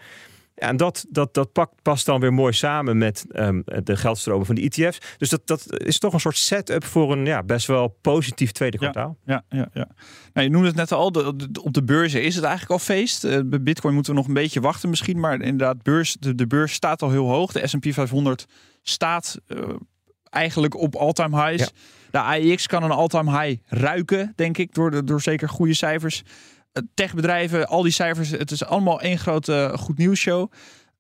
Ja, 0.55 0.69
en 0.69 0.77
dat, 0.77 1.07
dat, 1.09 1.35
dat 1.35 1.53
pakt, 1.53 1.83
past 1.83 2.07
dan 2.07 2.21
weer 2.21 2.33
mooi 2.33 2.53
samen 2.53 2.99
met 2.99 3.25
ehm, 3.29 3.61
de 3.85 3.97
geldstromen 3.97 4.47
van 4.47 4.55
de 4.55 4.61
ETF's. 4.61 4.99
Dus 5.19 5.29
dat, 5.29 5.47
dat 5.47 5.81
is 5.81 5.99
toch 5.99 6.13
een 6.13 6.21
soort 6.21 6.37
setup 6.37 6.85
voor 6.85 7.13
een 7.13 7.25
ja, 7.25 7.43
best 7.43 7.67
wel 7.67 7.99
positief 8.01 8.53
tweede 8.53 8.79
kwartaal. 8.79 9.17
Ja, 9.25 9.45
ja, 9.49 9.69
ja. 9.73 9.89
Nou, 10.33 10.47
je 10.47 10.53
noemde 10.53 10.69
het 10.69 10.77
net 10.77 10.93
al, 10.93 11.13
de, 11.13 11.49
op 11.63 11.73
de 11.73 11.83
beurzen 11.83 12.23
is 12.23 12.35
het 12.35 12.45
eigenlijk 12.45 12.73
al 12.73 12.87
feest. 12.87 13.25
Uh, 13.25 13.41
bij 13.45 13.63
Bitcoin 13.63 13.95
moeten 13.95 14.13
we 14.13 14.19
nog 14.19 14.29
een 14.29 14.35
beetje 14.35 14.61
wachten 14.61 14.89
misschien, 14.89 15.21
maar 15.21 15.41
inderdaad, 15.41 15.83
beurs, 15.83 16.17
de, 16.21 16.35
de 16.35 16.47
beurs 16.47 16.73
staat 16.73 17.03
al 17.03 17.11
heel 17.11 17.29
hoog. 17.29 17.53
De 17.53 17.67
S&P 17.67 17.87
500 17.93 18.47
staat 18.83 19.39
uh, 19.47 19.63
eigenlijk 20.31 20.75
op 20.75 20.95
all-time 20.97 21.45
highs. 21.45 21.71
De 22.11 22.19
AEX 22.19 22.67
kan 22.67 22.83
een 22.83 22.91
all-time 22.91 23.41
high 23.41 23.63
ruiken, 23.67 24.33
denk 24.37 24.59
ik, 24.59 24.75
door, 24.75 24.91
de, 24.91 25.05
door 25.05 25.21
zeker 25.21 25.49
goede 25.49 25.75
cijfers. 25.75 26.23
Uh, 26.73 26.83
techbedrijven, 26.95 27.69
al 27.69 27.83
die 27.83 27.93
cijfers, 27.93 28.31
het 28.31 28.51
is 28.51 28.65
allemaal 28.65 29.01
één 29.01 29.19
grote 29.19 29.73
goed 29.77 29.99
nieuws 29.99 30.21
show. 30.21 30.53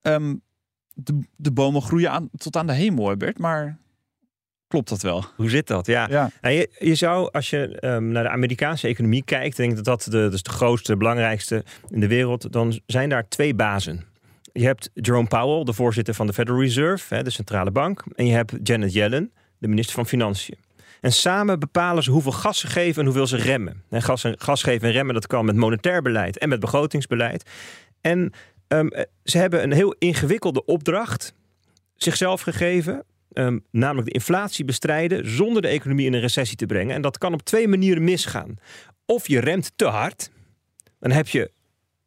Um, 0.02 0.43
de, 0.95 1.21
de 1.37 1.52
bomen 1.52 1.83
groeien 1.83 2.11
aan, 2.11 2.29
tot 2.37 2.57
aan 2.57 2.67
de 2.67 2.73
hemel, 2.73 3.17
Bert, 3.17 3.38
maar 3.38 3.79
klopt 4.69 4.88
dat 4.88 5.02
wel? 5.02 5.25
Hoe 5.37 5.50
zit 5.50 5.67
dat? 5.67 5.87
Ja. 5.87 6.07
ja. 6.11 6.31
Nou, 6.40 6.55
je, 6.55 6.71
je, 6.79 6.95
zou, 6.95 7.31
als 7.33 7.50
je 7.50 7.79
um, 7.85 8.09
naar 8.09 8.23
de 8.23 8.29
Amerikaanse 8.29 8.88
economie 8.88 9.25
kijkt, 9.25 9.57
denk 9.57 9.76
dat 9.76 9.85
dat 9.85 10.02
de, 10.02 10.29
dus 10.31 10.43
de 10.43 10.50
grootste, 10.50 10.97
belangrijkste 10.97 11.64
in 11.88 12.00
de 12.00 12.09
wereld, 12.09 12.52
dan 12.52 12.81
zijn 12.87 13.09
daar 13.09 13.29
twee 13.29 13.55
bazen. 13.55 14.05
Je 14.52 14.64
hebt 14.64 14.90
Jerome 14.95 15.29
Powell, 15.29 15.64
de 15.64 15.73
voorzitter 15.73 16.14
van 16.14 16.26
de 16.26 16.33
Federal 16.33 16.61
Reserve, 16.61 17.14
hè, 17.14 17.23
de 17.23 17.31
centrale 17.31 17.71
bank. 17.71 18.05
En 18.14 18.26
je 18.26 18.33
hebt 18.33 18.52
Janet 18.62 18.93
Yellen, 18.93 19.33
de 19.59 19.69
minister 19.69 19.95
van 19.95 20.07
Financiën. 20.07 20.59
En 21.00 21.12
samen 21.12 21.59
bepalen 21.59 22.02
ze 22.02 22.11
hoeveel 22.11 22.33
gas 22.33 22.59
ze 22.59 22.66
geven 22.66 22.99
en 22.99 23.04
hoeveel 23.04 23.26
ze 23.26 23.37
remmen. 23.37 23.83
En 23.90 24.02
gas, 24.02 24.25
en, 24.25 24.35
gas 24.40 24.62
geven 24.62 24.88
en 24.88 24.95
remmen, 24.95 25.14
dat 25.14 25.26
kan 25.26 25.45
met 25.45 25.57
monetair 25.57 26.02
beleid 26.02 26.38
en 26.38 26.49
met 26.49 26.61
begrotingsbeleid. 26.61 27.50
En 28.00 28.33
um, 28.69 28.90
ze 29.25 29.38
hebben 29.38 29.62
een 29.62 29.73
heel 29.73 29.95
ingewikkelde 29.99 30.64
opdracht 30.64 31.35
zichzelf 31.95 32.40
gegeven. 32.40 33.04
Um, 33.33 33.64
namelijk 33.71 34.07
de 34.07 34.14
inflatie 34.14 34.64
bestrijden 34.64 35.28
zonder 35.30 35.62
de 35.62 35.69
economie 35.69 36.07
in 36.07 36.14
een 36.14 36.21
recessie 36.21 36.57
te 36.57 36.66
brengen. 36.66 36.95
En 36.95 37.02
dat 37.02 37.19
kan 37.19 37.33
op 37.33 37.42
twee 37.42 37.69
manieren 37.69 38.04
misgaan. 38.04 38.57
Of 39.07 39.28
je 39.28 39.40
remt 39.40 39.73
te 39.76 39.85
hard, 39.87 40.30
dan 40.99 41.11
heb 41.11 41.28
je 41.28 41.50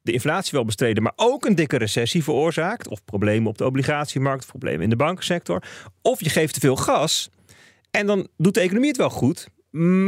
de 0.02 0.12
inflatie 0.12 0.52
wel 0.52 0.66
bestreden, 0.66 1.04
maar 1.04 1.14
ook 1.16 1.46
een 1.46 1.56
dikke 1.56 1.78
recessie 1.78 2.24
veroorzaakt. 2.24 2.88
Of 2.88 3.04
problemen 3.06 3.50
op 3.50 3.58
de 3.58 3.66
obligatiemarkt, 3.66 4.48
problemen 4.48 4.82
in 4.82 4.90
de 4.90 4.96
bankensector. 4.96 5.64
Of 6.02 6.20
je 6.20 6.30
geeft 6.30 6.54
te 6.54 6.60
veel 6.60 6.76
gas 6.76 7.30
en 7.98 8.06
dan 8.06 8.28
doet 8.38 8.54
de 8.54 8.60
economie 8.60 8.88
het 8.88 8.98
wel 8.98 9.10
goed. 9.10 9.48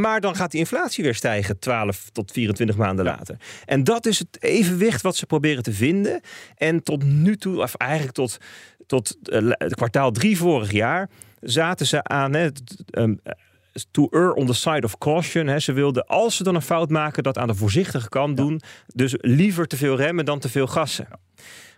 Maar 0.00 0.20
dan 0.20 0.36
gaat 0.36 0.50
die 0.50 0.60
inflatie 0.60 1.04
weer 1.04 1.14
stijgen 1.14 1.58
12 1.58 2.10
tot 2.12 2.32
24 2.32 2.76
maanden 2.76 3.04
later. 3.04 3.36
En 3.64 3.84
dat 3.84 4.06
is 4.06 4.18
het 4.18 4.42
evenwicht 4.42 5.02
wat 5.02 5.16
ze 5.16 5.26
proberen 5.26 5.62
te 5.62 5.72
vinden. 5.72 6.20
En 6.54 6.82
tot 6.82 7.04
nu 7.04 7.36
toe, 7.36 7.62
of 7.62 7.74
eigenlijk 7.74 8.14
tot, 8.14 8.38
tot 8.86 9.16
uh, 9.22 9.50
kwartaal 9.68 10.10
drie 10.10 10.36
vorig 10.36 10.72
jaar, 10.72 11.10
zaten 11.40 11.86
ze 11.86 12.02
aan. 12.02 12.34
Hè, 12.34 12.48
um, 12.90 13.20
to 13.90 14.08
err 14.10 14.32
on 14.32 14.46
the 14.46 14.54
side 14.54 14.82
of 14.82 14.98
caution. 14.98 15.46
Hè. 15.46 15.58
Ze 15.58 15.72
wilden, 15.72 16.06
als 16.06 16.36
ze 16.36 16.42
dan 16.42 16.54
een 16.54 16.62
fout 16.62 16.90
maken, 16.90 17.22
dat 17.22 17.38
aan 17.38 17.48
de 17.48 17.54
voorzichtige 17.54 18.08
kant 18.08 18.36
doen. 18.36 18.60
Dus 18.86 19.14
liever 19.18 19.66
te 19.66 19.76
veel 19.76 19.96
remmen 19.96 20.24
dan 20.24 20.38
te 20.38 20.48
veel 20.48 20.66
gassen. 20.66 21.08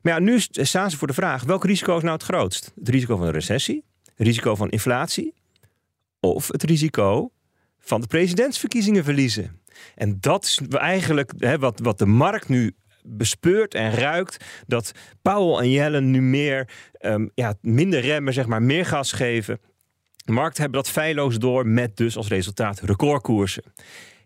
Maar 0.02 0.12
ja, 0.12 0.18
nu 0.18 0.40
staan 0.50 0.90
ze 0.90 0.96
voor 0.96 1.08
de 1.08 1.14
vraag: 1.14 1.44
welk 1.44 1.64
risico 1.64 1.96
is 1.96 2.02
nou 2.02 2.14
het 2.14 2.22
grootst? 2.22 2.72
Het 2.78 2.88
risico 2.88 3.16
van 3.16 3.26
een 3.26 3.32
recessie, 3.32 3.84
het 4.14 4.26
risico 4.26 4.54
van 4.54 4.70
inflatie 4.70 5.36
of 6.20 6.48
het 6.48 6.62
risico 6.62 7.32
van 7.78 8.00
de 8.00 8.06
presidentsverkiezingen 8.06 9.04
verliezen? 9.04 9.60
En 9.94 10.16
dat 10.20 10.44
is 10.44 10.60
eigenlijk 10.70 11.32
hè, 11.38 11.58
wat, 11.58 11.80
wat 11.80 11.98
de 11.98 12.06
markt 12.06 12.48
nu 12.48 12.74
bespeurt 13.02 13.74
en 13.74 13.92
ruikt 13.92 14.44
dat 14.66 14.92
Powell 15.22 15.64
en 15.64 15.70
Yellen 15.70 16.10
nu 16.10 16.22
meer, 16.22 16.68
um, 17.00 17.30
ja, 17.34 17.54
minder 17.60 18.00
remmen, 18.00 18.32
zeg 18.32 18.46
maar, 18.46 18.62
meer 18.62 18.86
gas 18.86 19.12
geven. 19.12 19.60
De 20.24 20.32
markten 20.32 20.62
hebben 20.62 20.82
dat 20.82 20.90
feilloos 20.90 21.38
door 21.38 21.66
met 21.66 21.96
dus 21.96 22.16
als 22.16 22.28
resultaat 22.28 22.80
recordkoersen. 22.80 23.62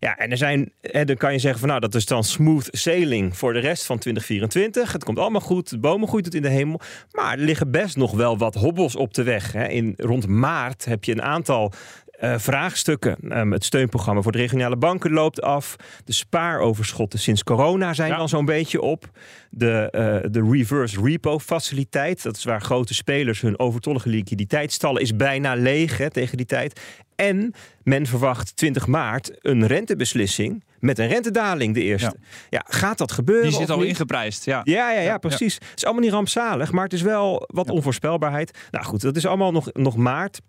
Ja, 0.02 0.16
en 0.16 0.30
er 0.30 0.36
zijn, 0.36 0.72
dan 0.80 1.16
kan 1.16 1.32
je 1.32 1.38
zeggen 1.38 1.60
van 1.60 1.68
nou, 1.68 1.80
dat 1.80 1.94
is 1.94 2.06
dan 2.06 2.24
smooth 2.24 2.68
sailing 2.70 3.36
voor 3.36 3.52
de 3.52 3.58
rest 3.58 3.86
van 3.86 3.98
2024. 3.98 4.92
Het 4.92 5.04
komt 5.04 5.18
allemaal 5.18 5.40
goed, 5.40 5.70
de 5.70 5.78
bomen 5.78 6.08
groeit 6.08 6.24
het 6.24 6.34
in 6.34 6.42
de 6.42 6.48
hemel. 6.48 6.80
Maar 7.10 7.32
er 7.32 7.44
liggen 7.44 7.70
best 7.70 7.96
nog 7.96 8.12
wel 8.12 8.38
wat 8.38 8.54
hobbels 8.54 8.96
op 8.96 9.14
de 9.14 9.22
weg. 9.22 9.52
Hè. 9.52 9.66
In, 9.66 9.94
rond 9.96 10.26
maart 10.26 10.84
heb 10.84 11.04
je 11.04 11.12
een 11.12 11.22
aantal 11.22 11.72
uh, 12.22 12.38
vraagstukken. 12.38 13.38
Um, 13.38 13.52
het 13.52 13.64
steunprogramma 13.64 14.22
voor 14.22 14.32
de 14.32 14.38
regionale 14.38 14.76
banken 14.76 15.12
loopt 15.12 15.42
af. 15.42 15.76
De 16.04 16.12
spaaroverschotten 16.12 17.18
sinds 17.18 17.42
corona 17.42 17.94
zijn 17.94 18.10
ja. 18.10 18.16
dan 18.16 18.28
zo'n 18.28 18.44
beetje 18.44 18.80
op. 18.80 19.10
De, 19.50 19.88
uh, 20.24 20.30
de 20.30 20.48
reverse 20.50 21.00
repo 21.02 21.38
faciliteit, 21.38 22.22
dat 22.22 22.36
is 22.36 22.44
waar 22.44 22.60
grote 22.60 22.94
spelers 22.94 23.40
hun 23.40 23.58
overtollige 23.58 24.08
liquiditeit 24.08 24.72
stallen, 24.72 25.02
is 25.02 25.16
bijna 25.16 25.54
leeg 25.54 25.98
hè, 25.98 26.10
tegen 26.10 26.36
die 26.36 26.46
tijd. 26.46 26.80
En 27.16 27.54
men 27.82 28.06
verwacht 28.06 28.56
20 28.56 28.86
maart 28.86 29.30
een 29.40 29.66
rentebeslissing 29.66 30.64
met 30.78 30.98
een 30.98 31.08
rentedaling, 31.08 31.74
de 31.74 31.82
eerste. 31.82 32.16
Ja, 32.18 32.26
ja 32.50 32.76
gaat 32.76 32.98
dat 32.98 33.12
gebeuren? 33.12 33.48
Die 33.48 33.58
zit 33.58 33.70
al 33.70 33.78
niet? 33.78 33.88
ingeprijsd. 33.88 34.44
Ja, 34.44 34.60
ja, 34.64 34.92
ja, 34.92 35.00
ja 35.00 35.18
precies. 35.18 35.54
Het 35.54 35.72
is 35.76 35.84
allemaal 35.84 36.02
niet 36.02 36.12
rampzalig, 36.12 36.72
maar 36.72 36.84
het 36.84 36.92
is 36.92 37.02
wel 37.02 37.48
wat 37.52 37.70
onvoorspelbaarheid. 37.70 38.58
Nou 38.70 38.84
goed, 38.84 39.00
dat 39.00 39.16
is 39.16 39.26
allemaal 39.26 39.52
nog, 39.52 39.72
nog 39.72 39.96
maart. 39.96 40.40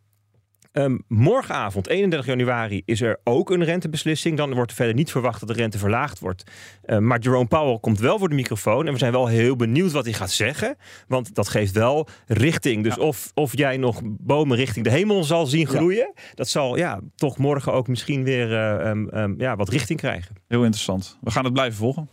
Um, 0.74 1.04
morgenavond, 1.08 1.88
31 1.88 2.26
januari, 2.28 2.82
is 2.86 3.02
er 3.02 3.20
ook 3.24 3.50
een 3.50 3.64
rentebeslissing. 3.64 4.38
Dan 4.38 4.54
wordt 4.54 4.70
er 4.70 4.78
verder 4.78 4.96
niet 4.96 5.12
verwacht 5.12 5.40
dat 5.40 5.50
de 5.50 5.56
rente 5.56 5.78
verlaagd 5.78 6.20
wordt. 6.20 6.44
Uh, 6.86 6.98
maar 6.98 7.20
Jerome 7.20 7.48
Powell 7.48 7.78
komt 7.82 8.00
wel 8.00 8.20
voor 8.20 8.30
de 8.30 8.36
microfoon. 8.36 8.88
En 8.88 8.94
we 8.94 9.00
zijn 9.00 9.12
wel 9.12 9.28
heel 9.28 9.56
benieuwd 9.56 9.92
wat 9.92 10.04
hij 10.04 10.14
gaat 10.14 10.32
zeggen. 10.32 10.76
Want 11.08 11.36
dat 11.36 11.48
geeft 11.48 11.74
wel 11.74 12.08
richting. 12.28 12.84
Dus 12.84 12.96
ja. 12.96 13.02
of, 13.02 13.32
of 13.34 13.58
jij 13.58 13.78
nog 13.78 14.02
bomen 14.04 14.58
richting 14.58 14.86
de 14.86 14.92
hemel 14.92 15.24
zal 15.24 15.46
zien 15.46 15.68
groeien. 15.68 16.12
Ja. 16.16 16.22
Dat 16.36 16.48
zal 16.48 16.78
ja, 16.78 17.00
toch 17.16 17.38
morgen 17.38 17.74
ook 17.74 17.88
misschien 17.88 18.24
weer 18.24 18.52
uh, 18.52 18.90
um, 18.90 19.10
um, 19.14 19.36
ja, 19.38 19.56
wat 19.56 19.70
richting 19.70 20.00
krijgen. 20.00 20.36
Heel 20.48 20.64
interessant. 20.64 21.18
We 21.22 21.32
gaan 21.32 21.44
het 21.44 21.54
blijven 21.54 21.78
volgen. 21.78 22.10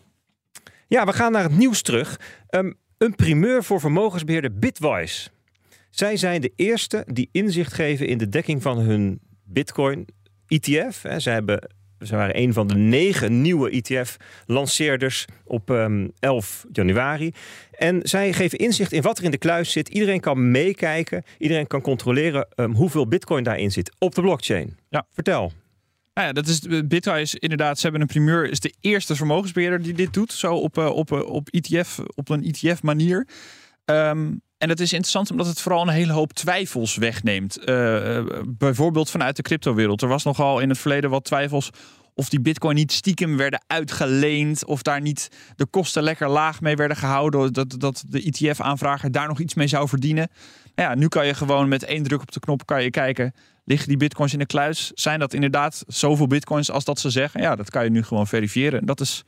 Ja, 0.86 1.06
we 1.06 1.12
gaan 1.12 1.32
naar 1.32 1.42
het 1.42 1.56
nieuws 1.56 1.82
terug. 1.82 2.20
een 2.98 3.14
primeur 3.16 3.64
voor 3.64 3.80
vermogensbeheerder 3.80 4.58
Bitwise. 4.58 5.30
Zij 5.90 6.16
zijn 6.16 6.40
de 6.40 6.52
eerste 6.56 7.04
die 7.06 7.28
inzicht 7.32 7.72
geven 7.72 8.06
in 8.06 8.18
de 8.18 8.28
dekking 8.28 8.62
van 8.62 8.78
hun 8.78 9.20
Bitcoin 9.44 10.06
ETF. 10.46 11.04
Ze, 11.18 11.30
hebben, 11.30 11.70
ze 12.00 12.16
waren 12.16 12.38
een 12.38 12.52
van 12.52 12.66
de 12.66 12.74
negen 12.74 13.40
nieuwe 13.40 13.70
ETF-lanceerders 13.70 15.24
op 15.44 15.70
um, 15.70 16.10
11 16.18 16.66
januari. 16.72 17.32
En 17.72 18.00
zij 18.02 18.32
geven 18.32 18.58
inzicht 18.58 18.92
in 18.92 19.02
wat 19.02 19.18
er 19.18 19.24
in 19.24 19.30
de 19.30 19.38
kluis 19.38 19.72
zit. 19.72 19.88
Iedereen 19.88 20.20
kan 20.20 20.50
meekijken. 20.50 21.24
Iedereen 21.38 21.66
kan 21.66 21.80
controleren 21.80 22.48
um, 22.56 22.74
hoeveel 22.74 23.08
Bitcoin 23.08 23.44
daarin 23.44 23.72
zit 23.72 23.92
op 23.98 24.14
de 24.14 24.20
blockchain. 24.20 24.76
Ja. 24.88 25.06
Vertel. 25.10 25.52
Nou 26.14 26.26
ja, 26.26 26.32
dat 26.32 26.46
is 26.46 26.60
Bitcoin 26.84 27.20
is 27.20 27.34
inderdaad. 27.34 27.76
Ze 27.76 27.82
hebben 27.82 28.00
een 28.00 28.06
primeur. 28.06 28.50
Is 28.50 28.60
de 28.60 28.74
eerste 28.80 29.16
vermogensbeheerder 29.16 29.82
die 29.82 29.92
dit 29.92 30.12
doet. 30.12 30.32
Zo 30.32 30.54
op, 30.54 30.78
uh, 30.78 30.86
op, 30.86 31.10
uh, 31.12 31.22
op 31.22 31.48
ETF, 31.48 31.98
op 32.14 32.28
een 32.28 32.44
ETF 32.44 32.82
manier. 32.82 33.26
Um, 33.84 34.42
en 34.60 34.68
dat 34.68 34.80
is 34.80 34.92
interessant 34.92 35.30
omdat 35.30 35.46
het 35.46 35.60
vooral 35.60 35.82
een 35.82 35.88
hele 35.88 36.12
hoop 36.12 36.32
twijfels 36.32 36.96
wegneemt. 36.96 37.68
Uh, 37.68 38.20
bijvoorbeeld 38.46 39.10
vanuit 39.10 39.36
de 39.36 39.42
cryptowereld. 39.42 40.02
Er 40.02 40.08
was 40.08 40.24
nogal 40.24 40.60
in 40.60 40.68
het 40.68 40.78
verleden 40.78 41.10
wat 41.10 41.24
twijfels 41.24 41.70
of 42.14 42.28
die 42.28 42.40
bitcoin 42.40 42.74
niet 42.74 42.92
stiekem 42.92 43.36
werden 43.36 43.62
uitgeleend. 43.66 44.64
Of 44.64 44.82
daar 44.82 45.00
niet 45.00 45.28
de 45.56 45.66
kosten 45.66 46.02
lekker 46.02 46.28
laag 46.28 46.60
mee 46.60 46.76
werden 46.76 46.96
gehouden. 46.96 47.52
Dat, 47.52 47.74
dat 47.78 48.04
de 48.08 48.22
ETF-aanvrager 48.22 49.12
daar 49.12 49.28
nog 49.28 49.40
iets 49.40 49.54
mee 49.54 49.66
zou 49.66 49.88
verdienen. 49.88 50.30
Nou 50.74 50.90
ja, 50.90 50.94
nu 50.94 51.08
kan 51.08 51.26
je 51.26 51.34
gewoon 51.34 51.68
met 51.68 51.84
één 51.84 52.02
druk 52.02 52.20
op 52.20 52.32
de 52.32 52.40
knop 52.40 52.66
kan 52.66 52.82
je 52.82 52.90
kijken. 52.90 53.34
Liggen 53.64 53.88
die 53.88 53.96
bitcoins 53.96 54.32
in 54.32 54.38
de 54.38 54.46
kluis? 54.46 54.90
Zijn 54.94 55.18
dat 55.18 55.34
inderdaad 55.34 55.84
zoveel 55.86 56.26
bitcoins 56.26 56.70
als 56.70 56.84
dat 56.84 57.00
ze 57.00 57.10
zeggen? 57.10 57.40
Ja, 57.40 57.56
dat 57.56 57.70
kan 57.70 57.84
je 57.84 57.90
nu 57.90 58.02
gewoon 58.02 58.26
verifiëren. 58.26 58.86
Dat 58.86 59.00
is 59.00 59.24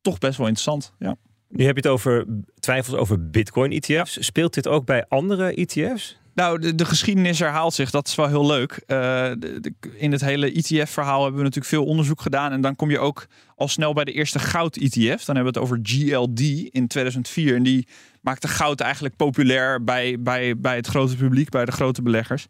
toch 0.00 0.18
best 0.18 0.38
wel 0.38 0.46
interessant. 0.46 0.92
Ja. 0.98 1.16
Nu 1.56 1.64
heb 1.64 1.76
je 1.76 1.82
het 1.82 1.90
over 1.90 2.24
twijfels 2.60 2.96
over 2.96 3.30
Bitcoin-ETF's. 3.30 4.16
Speelt 4.20 4.54
dit 4.54 4.68
ook 4.68 4.84
bij 4.84 5.04
andere 5.08 5.54
ETF's? 5.54 6.18
Nou, 6.34 6.58
de, 6.58 6.74
de, 6.74 6.84
geschiedenis 6.84 7.38
herhaalt 7.38 7.74
zich. 7.74 7.90
Dat 7.90 8.06
is 8.06 8.14
wel 8.14 8.28
heel 8.28 8.46
leuk. 8.46 8.82
De, 8.86 9.72
in 9.94 10.12
het 10.12 10.20
hele 10.20 10.52
ETF-verhaal 10.52 11.20
hebben 11.20 11.38
we 11.38 11.44
natuurlijk 11.44 11.74
veel 11.74 11.84
onderzoek 11.84 12.20
gedaan. 12.20 12.52
En 12.52 12.60
dan 12.60 12.76
kom 12.76 12.90
je 12.90 12.98
ook 12.98 13.26
al 13.54 13.68
snel 13.68 13.92
bij 13.92 14.04
de 14.04 14.12
eerste 14.12 14.38
goud-ETF. 14.38 15.24
Dan 15.24 15.36
hebben 15.36 15.52
we 15.52 15.58
het 15.58 15.58
over 15.58 15.78
GLD 15.82 16.40
in 16.70 16.86
2004. 16.86 17.54
En 17.54 17.62
die 17.62 17.86
maakte 18.20 18.48
goud 18.48 18.80
eigenlijk 18.80 19.16
populair 19.16 19.84
bij, 19.84 20.20
bij, 20.20 20.56
bij 20.56 20.76
het 20.76 20.86
grote 20.86 21.16
publiek, 21.16 21.48
bij 21.48 21.64
de 21.64 21.72
grote 21.72 22.02
beleggers. 22.02 22.46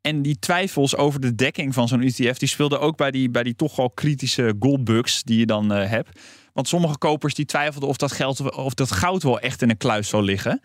En 0.00 0.22
die 0.22 0.38
twijfels 0.38 0.96
over 0.96 1.20
de 1.20 1.34
dekking 1.34 1.74
van 1.74 1.88
zo'n 1.88 2.02
ETF, 2.02 2.38
die 2.38 2.48
speelden 2.48 2.80
ook 2.80 2.96
bij 2.96 3.10
die, 3.10 3.30
bij 3.30 3.42
die 3.42 3.56
toch 3.56 3.78
al 3.78 3.90
kritische 3.90 4.54
goldbugs 4.58 5.22
die 5.22 5.38
je 5.38 5.46
dan 5.46 5.72
uh, 5.72 5.88
hebt. 5.88 6.20
Want 6.52 6.68
sommige 6.68 6.98
kopers 6.98 7.34
die 7.34 7.44
twijfelden 7.44 7.88
of 7.88 7.96
dat, 7.96 8.12
geld, 8.12 8.50
of 8.50 8.74
dat 8.74 8.92
goud 8.92 9.22
wel 9.22 9.40
echt 9.40 9.62
in 9.62 9.70
een 9.70 9.76
kluis 9.76 10.08
zou 10.08 10.22
liggen. 10.22 10.60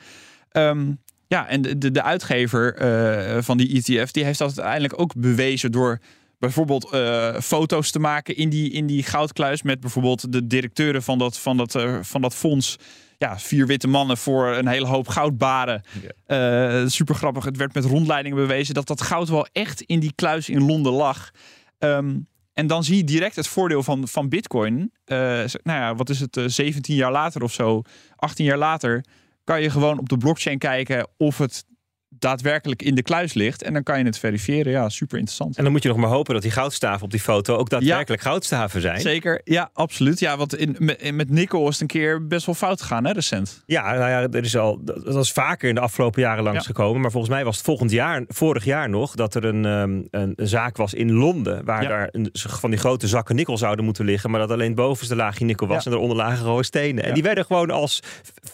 Um, 0.51 1.01
ja, 1.27 1.47
en 1.47 1.61
de, 1.61 1.91
de 1.91 2.03
uitgever 2.03 2.81
uh, 2.81 3.41
van 3.41 3.57
die 3.57 3.83
ETF 3.83 4.11
die 4.11 4.23
heeft 4.23 4.39
dat 4.39 4.47
uiteindelijk 4.47 4.99
ook 4.99 5.15
bewezen 5.15 5.71
door 5.71 5.99
bijvoorbeeld 6.39 6.93
uh, 6.93 7.39
foto's 7.39 7.91
te 7.91 7.99
maken 7.99 8.35
in 8.35 8.49
die, 8.49 8.71
in 8.71 8.85
die 8.85 9.03
goudkluis 9.03 9.61
met 9.61 9.79
bijvoorbeeld 9.79 10.31
de 10.31 10.47
directeuren 10.47 11.03
van 11.03 11.17
dat, 11.17 11.39
van 11.39 11.57
dat, 11.57 11.77
van 12.01 12.21
dat 12.21 12.35
fonds 12.35 12.77
ja, 13.23 13.39
vier 13.39 13.67
witte 13.67 13.87
mannen 13.87 14.17
voor 14.17 14.47
een 14.47 14.67
hele 14.67 14.85
hoop 14.85 15.07
goudbaren. 15.07 15.81
Ja. 16.25 16.87
super 16.87 17.15
grappig. 17.15 17.43
Het 17.43 17.57
werd 17.57 17.73
met 17.73 17.85
rondleidingen 17.85 18.37
bewezen 18.37 18.73
dat 18.73 18.87
dat 18.87 19.01
goud 19.01 19.29
wel 19.29 19.47
echt 19.51 19.81
in 19.81 19.99
die 19.99 20.13
kluis 20.15 20.49
in 20.49 20.65
Londen 20.65 20.93
lag. 20.93 21.31
Ehm, 21.79 22.15
en 22.53 22.67
dan 22.67 22.83
zie 22.83 22.97
je 22.97 23.03
direct 23.03 23.35
het 23.35 23.47
voordeel 23.47 23.83
van, 23.83 24.07
van 24.07 24.29
Bitcoin. 24.29 24.79
Uh, 24.79 25.17
nou 25.63 25.79
ja, 25.79 25.95
wat 25.95 26.09
is 26.09 26.19
het, 26.19 26.41
17 26.45 26.95
jaar 26.95 27.11
later 27.11 27.43
of 27.43 27.53
zo, 27.53 27.81
18 28.15 28.45
jaar 28.45 28.57
later, 28.57 29.05
kan 29.43 29.61
je 29.61 29.69
gewoon 29.69 29.99
op 29.99 30.09
de 30.09 30.17
blockchain 30.17 30.57
kijken 30.57 31.07
of 31.17 31.37
het 31.37 31.65
daadwerkelijk 32.23 32.81
in 32.81 32.95
de 32.95 33.01
kluis 33.01 33.33
ligt. 33.33 33.63
En 33.63 33.73
dan 33.73 33.83
kan 33.83 33.99
je 33.99 34.05
het 34.05 34.19
verifiëren. 34.19 34.71
Ja, 34.71 34.89
super 34.89 35.17
interessant. 35.17 35.57
En 35.57 35.63
dan 35.63 35.71
moet 35.71 35.83
je 35.83 35.89
nog 35.89 35.97
maar 35.97 36.09
hopen 36.09 36.33
dat 36.33 36.43
die 36.43 36.51
goudstaven 36.51 37.03
op 37.03 37.11
die 37.11 37.19
foto 37.19 37.55
ook 37.55 37.69
daadwerkelijk 37.69 38.21
goudstaven 38.21 38.81
zijn. 38.81 39.01
Zeker, 39.01 39.41
ja, 39.43 39.69
absoluut. 39.73 40.19
Ja, 40.19 40.37
want 40.37 40.55
in, 40.55 40.75
met, 40.79 41.11
met 41.11 41.29
nikkel 41.29 41.67
is 41.67 41.73
het 41.73 41.81
een 41.81 41.87
keer 41.87 42.27
best 42.27 42.45
wel 42.45 42.55
fout 42.55 42.81
gegaan, 42.81 43.05
hè, 43.05 43.11
recent. 43.11 43.63
Ja, 43.65 43.81
nou 43.81 44.09
ja, 44.09 44.21
er 44.21 44.43
is 44.43 44.57
al, 44.57 44.79
dat 44.83 45.13
was 45.13 45.31
vaker 45.31 45.69
in 45.69 45.75
de 45.75 45.81
afgelopen 45.81 46.21
jaren 46.21 46.43
langsgekomen. 46.43 46.95
Ja. 46.95 47.01
Maar 47.01 47.11
volgens 47.11 47.33
mij 47.33 47.43
was 47.43 47.55
het 47.55 47.65
volgend 47.65 47.91
jaar, 47.91 48.23
vorig 48.27 48.63
jaar 48.63 48.89
nog, 48.89 49.15
dat 49.15 49.35
er 49.35 49.45
een, 49.45 49.65
um, 49.65 50.07
een, 50.11 50.33
zaak 50.37 50.77
was 50.77 50.93
in 50.93 51.11
Londen. 51.11 51.65
Waar 51.65 51.87
daar 51.87 52.09
een, 52.11 52.29
van 52.33 52.69
die 52.69 52.79
grote 52.79 53.07
zakken 53.07 53.35
nikkel 53.35 53.57
zouden 53.57 53.85
moeten 53.85 54.05
liggen. 54.05 54.31
Maar 54.31 54.39
dat 54.39 54.51
alleen 54.51 54.75
bovenste 54.75 55.15
laagje 55.15 55.45
nikkel 55.45 55.67
was 55.67 55.85
en 55.85 55.91
eronder 55.91 56.17
lagen 56.17 56.37
gewoon 56.37 56.63
stenen. 56.63 57.03
En 57.03 57.13
die 57.13 57.23
werden 57.23 57.45
gewoon 57.45 57.71
als 57.71 57.99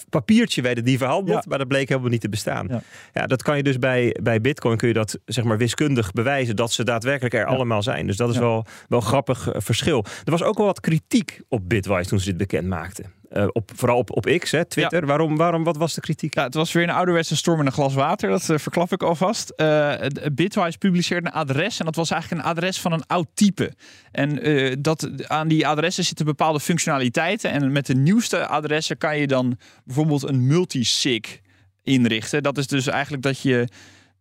papiertje 0.10 0.62
werden 0.62 0.84
die 0.84 0.98
verhandeld. 0.98 1.46
Maar 1.46 1.58
dat 1.58 1.68
bleek 1.68 1.90
helemaal 1.90 2.10
niet 2.10 2.22
te 2.22 2.30
bestaan. 2.30 2.68
Ja, 3.14 3.28
dat 3.28 3.44
kan 3.44 3.58
je 3.58 3.59
dus 3.64 3.80
bij, 3.80 4.16
bij 4.22 4.42
Bitcoin 4.42 4.78
kun 4.78 4.88
je 4.88 4.94
dat 4.94 5.20
zeg 5.26 5.44
maar 5.44 5.58
wiskundig 5.58 6.12
bewijzen 6.12 6.56
dat 6.56 6.72
ze 6.72 6.84
daadwerkelijk 6.84 7.34
er 7.34 7.46
allemaal 7.46 7.84
zijn. 7.84 8.08
Dus 8.08 8.18
dat 8.18 8.30
is 8.30 8.38
wel, 8.38 8.66
wel 8.88 9.02
grappig 9.02 9.52
eh, 9.52 9.62
verschil. 9.62 10.06
Er 10.24 10.32
was 10.32 10.44
ook 10.44 10.58
wel 10.58 10.66
wat 10.66 10.80
kritiek 10.80 11.42
op 11.48 11.70
Bitwise 11.70 12.10
toen 12.10 12.20
ze 12.20 12.26
dit 12.26 12.38
bekend 12.38 12.68
maakten. 12.68 13.18
Uh, 13.32 13.48
op, 13.52 13.72
vooral 13.76 13.98
op, 13.98 14.16
op 14.16 14.26
X, 14.40 14.52
hè, 14.52 14.66
Twitter. 14.66 15.06
Waarom, 15.06 15.38
waarom, 15.38 15.64
wat 15.64 15.78
was 15.78 15.94
de 15.94 16.02
kritiek? 16.02 16.36
Ja, 16.36 16.44
het 16.44 16.54
was 16.54 16.72
weer 16.72 16.84
een 16.84 16.90
ouderwetse 16.90 17.36
storm 17.36 17.60
in 17.60 17.66
een 17.66 17.72
glas 17.72 17.94
water. 17.94 18.30
Dat 18.30 18.50
uh, 18.50 18.58
verklap 18.58 18.92
ik 18.92 19.04
alvast. 19.04 19.54
Uh, 19.58 19.94
Bitwise 20.34 20.78
publiceerde 20.78 21.28
een 21.28 21.34
adres. 21.34 21.80
En 21.80 21.86
dat 21.86 21.96
was 21.96 22.12
eigenlijk 22.12 22.42
een 22.42 22.50
adres 22.50 22.80
van 22.80 22.92
een 22.92 23.06
oud 23.08 23.28
type. 23.34 23.74
En 24.12 24.40
dat, 24.82 25.10
aan 25.28 25.48
die 25.48 25.68
adressen 25.68 26.04
zitten 26.04 26.26
bepaalde 26.26 26.60
functionaliteiten. 26.60 27.52
En 27.52 27.72
met 27.72 27.86
de 27.86 27.96
nieuwste 27.96 28.48
adressen 28.48 28.98
kan 28.98 29.18
je 29.18 29.28
dan 29.28 29.58
bijvoorbeeld 29.84 30.24
een 30.24 30.48
multisig 30.48 31.40
inrichten. 31.84 32.44
Dat 32.44 32.58
is 32.58 32.68
dus 32.68 32.88
eigenlijk 32.88 33.24
dat 33.24 33.40
je 33.42 33.68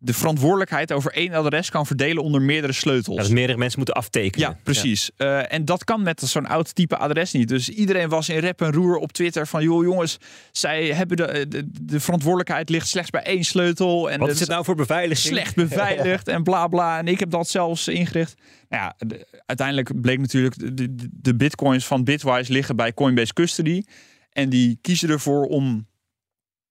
de 0.01 0.13
verantwoordelijkheid 0.13 0.93
over 0.93 1.13
één 1.13 1.33
adres 1.33 1.71
kan 1.71 1.87
verdelen 1.87 2.23
onder 2.23 2.43
meerdere 2.43 2.73
sleutels. 2.73 3.17
dat 3.17 3.31
meerdere 3.31 3.59
mensen 3.59 3.79
moeten 3.79 3.97
aftekenen. 3.97 4.49
Ja, 4.49 4.59
precies. 4.63 5.11
Eh, 5.17 5.53
en 5.53 5.65
dat 5.65 5.85
kan 5.85 6.03
met 6.03 6.21
zo'n 6.21 6.47
oud 6.47 6.75
type 6.75 6.97
adres 6.97 7.33
niet. 7.33 7.49
Dus 7.49 7.69
iedereen 7.69 8.09
was 8.09 8.29
in 8.29 8.39
rep 8.39 8.61
en 8.61 8.73
roer 8.73 8.97
op 8.97 9.13
Twitter 9.13 9.47
van... 9.47 9.63
joh 9.63 9.85
jongens, 9.85 10.19
zij 10.53 10.87
hebben 10.87 11.17
de, 11.17 11.65
de, 11.83 12.01
verantwoordelijkheid 12.01 12.69
ligt 12.69 12.89
slechts 12.89 13.11
bij 13.11 13.23
één 13.23 13.45
sleutel. 13.45 14.11
En 14.11 14.19
Wat 14.19 14.31
is 14.31 14.41
het 14.41 14.49
nou 14.49 14.65
voor 14.65 14.75
beveiliging? 14.75 15.35
Slecht 15.35 15.55
beveiligd 15.55 16.29
en 16.39 16.43
bla 16.43 16.67
bla. 16.67 16.99
En 16.99 17.09
ik 17.09 17.19
heb 17.19 17.31
dat 17.31 17.49
zelfs 17.49 17.89
ingericht. 17.89 18.35
Nou 18.69 18.83
ja, 18.83 18.97
uiteindelijk 19.47 20.01
bleek 20.01 20.19
natuurlijk... 20.19 20.77
De, 20.77 21.09
de 21.13 21.35
bitcoins 21.35 21.87
van 21.87 22.05
Bitwise 22.05 22.53
liggen 22.53 22.77
bij 22.77 22.95
Coinbase 22.95 23.33
Custody. 23.33 23.83
En 24.33 24.49
die 24.49 24.79
kiezen 24.81 25.11
ervoor 25.11 25.45
om 25.45 25.87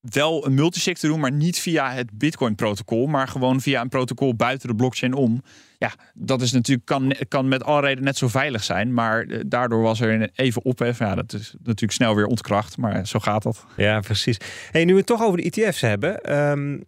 wel 0.10 0.46
een 0.46 0.54
multisig 0.54 0.98
te 0.98 1.08
doen, 1.08 1.20
maar 1.20 1.32
niet 1.32 1.60
via 1.60 1.92
het 1.92 2.18
Bitcoin-protocol, 2.18 3.08
maar 3.08 3.28
gewoon 3.28 3.62
via 3.62 3.82
een 3.82 3.90
protocol 3.90 4.36
buiten 4.36 4.68
de 4.68 4.76
blockchain 4.76 5.14
om. 5.14 5.42
Ja, 5.78 5.92
dat 6.14 6.42
is 6.42 6.52
natuurlijk 6.52 6.88
kan, 6.88 7.16
kan 7.28 7.48
met 7.48 7.64
alle 7.64 7.82
reden 7.82 8.04
net 8.04 8.18
zo 8.18 8.28
veilig 8.28 8.64
zijn, 8.64 8.94
maar 8.94 9.22
eh, 9.22 9.40
daardoor 9.46 9.82
was 9.82 10.00
er 10.00 10.30
even 10.34 10.66
ophef. 10.66 11.00
Ja, 11.00 11.16
dat 11.16 11.34
is 11.34 11.56
natuurlijk 11.58 11.92
snel 11.92 12.16
weer 12.16 12.26
ontkracht, 12.26 12.78
maar 12.78 13.08
zo 13.08 13.20
gaat 13.20 13.44
dat. 13.44 13.66
Ja, 13.78 14.00
precies. 14.00 14.38
Hey, 14.72 14.86
nu 14.86 14.92
we 14.92 14.98
het 14.98 15.08
toch 15.08 15.22
over 15.22 15.38
de 15.38 15.44
ETF's 15.44 15.82
hebben. 15.82 16.38
Um, 16.38 16.86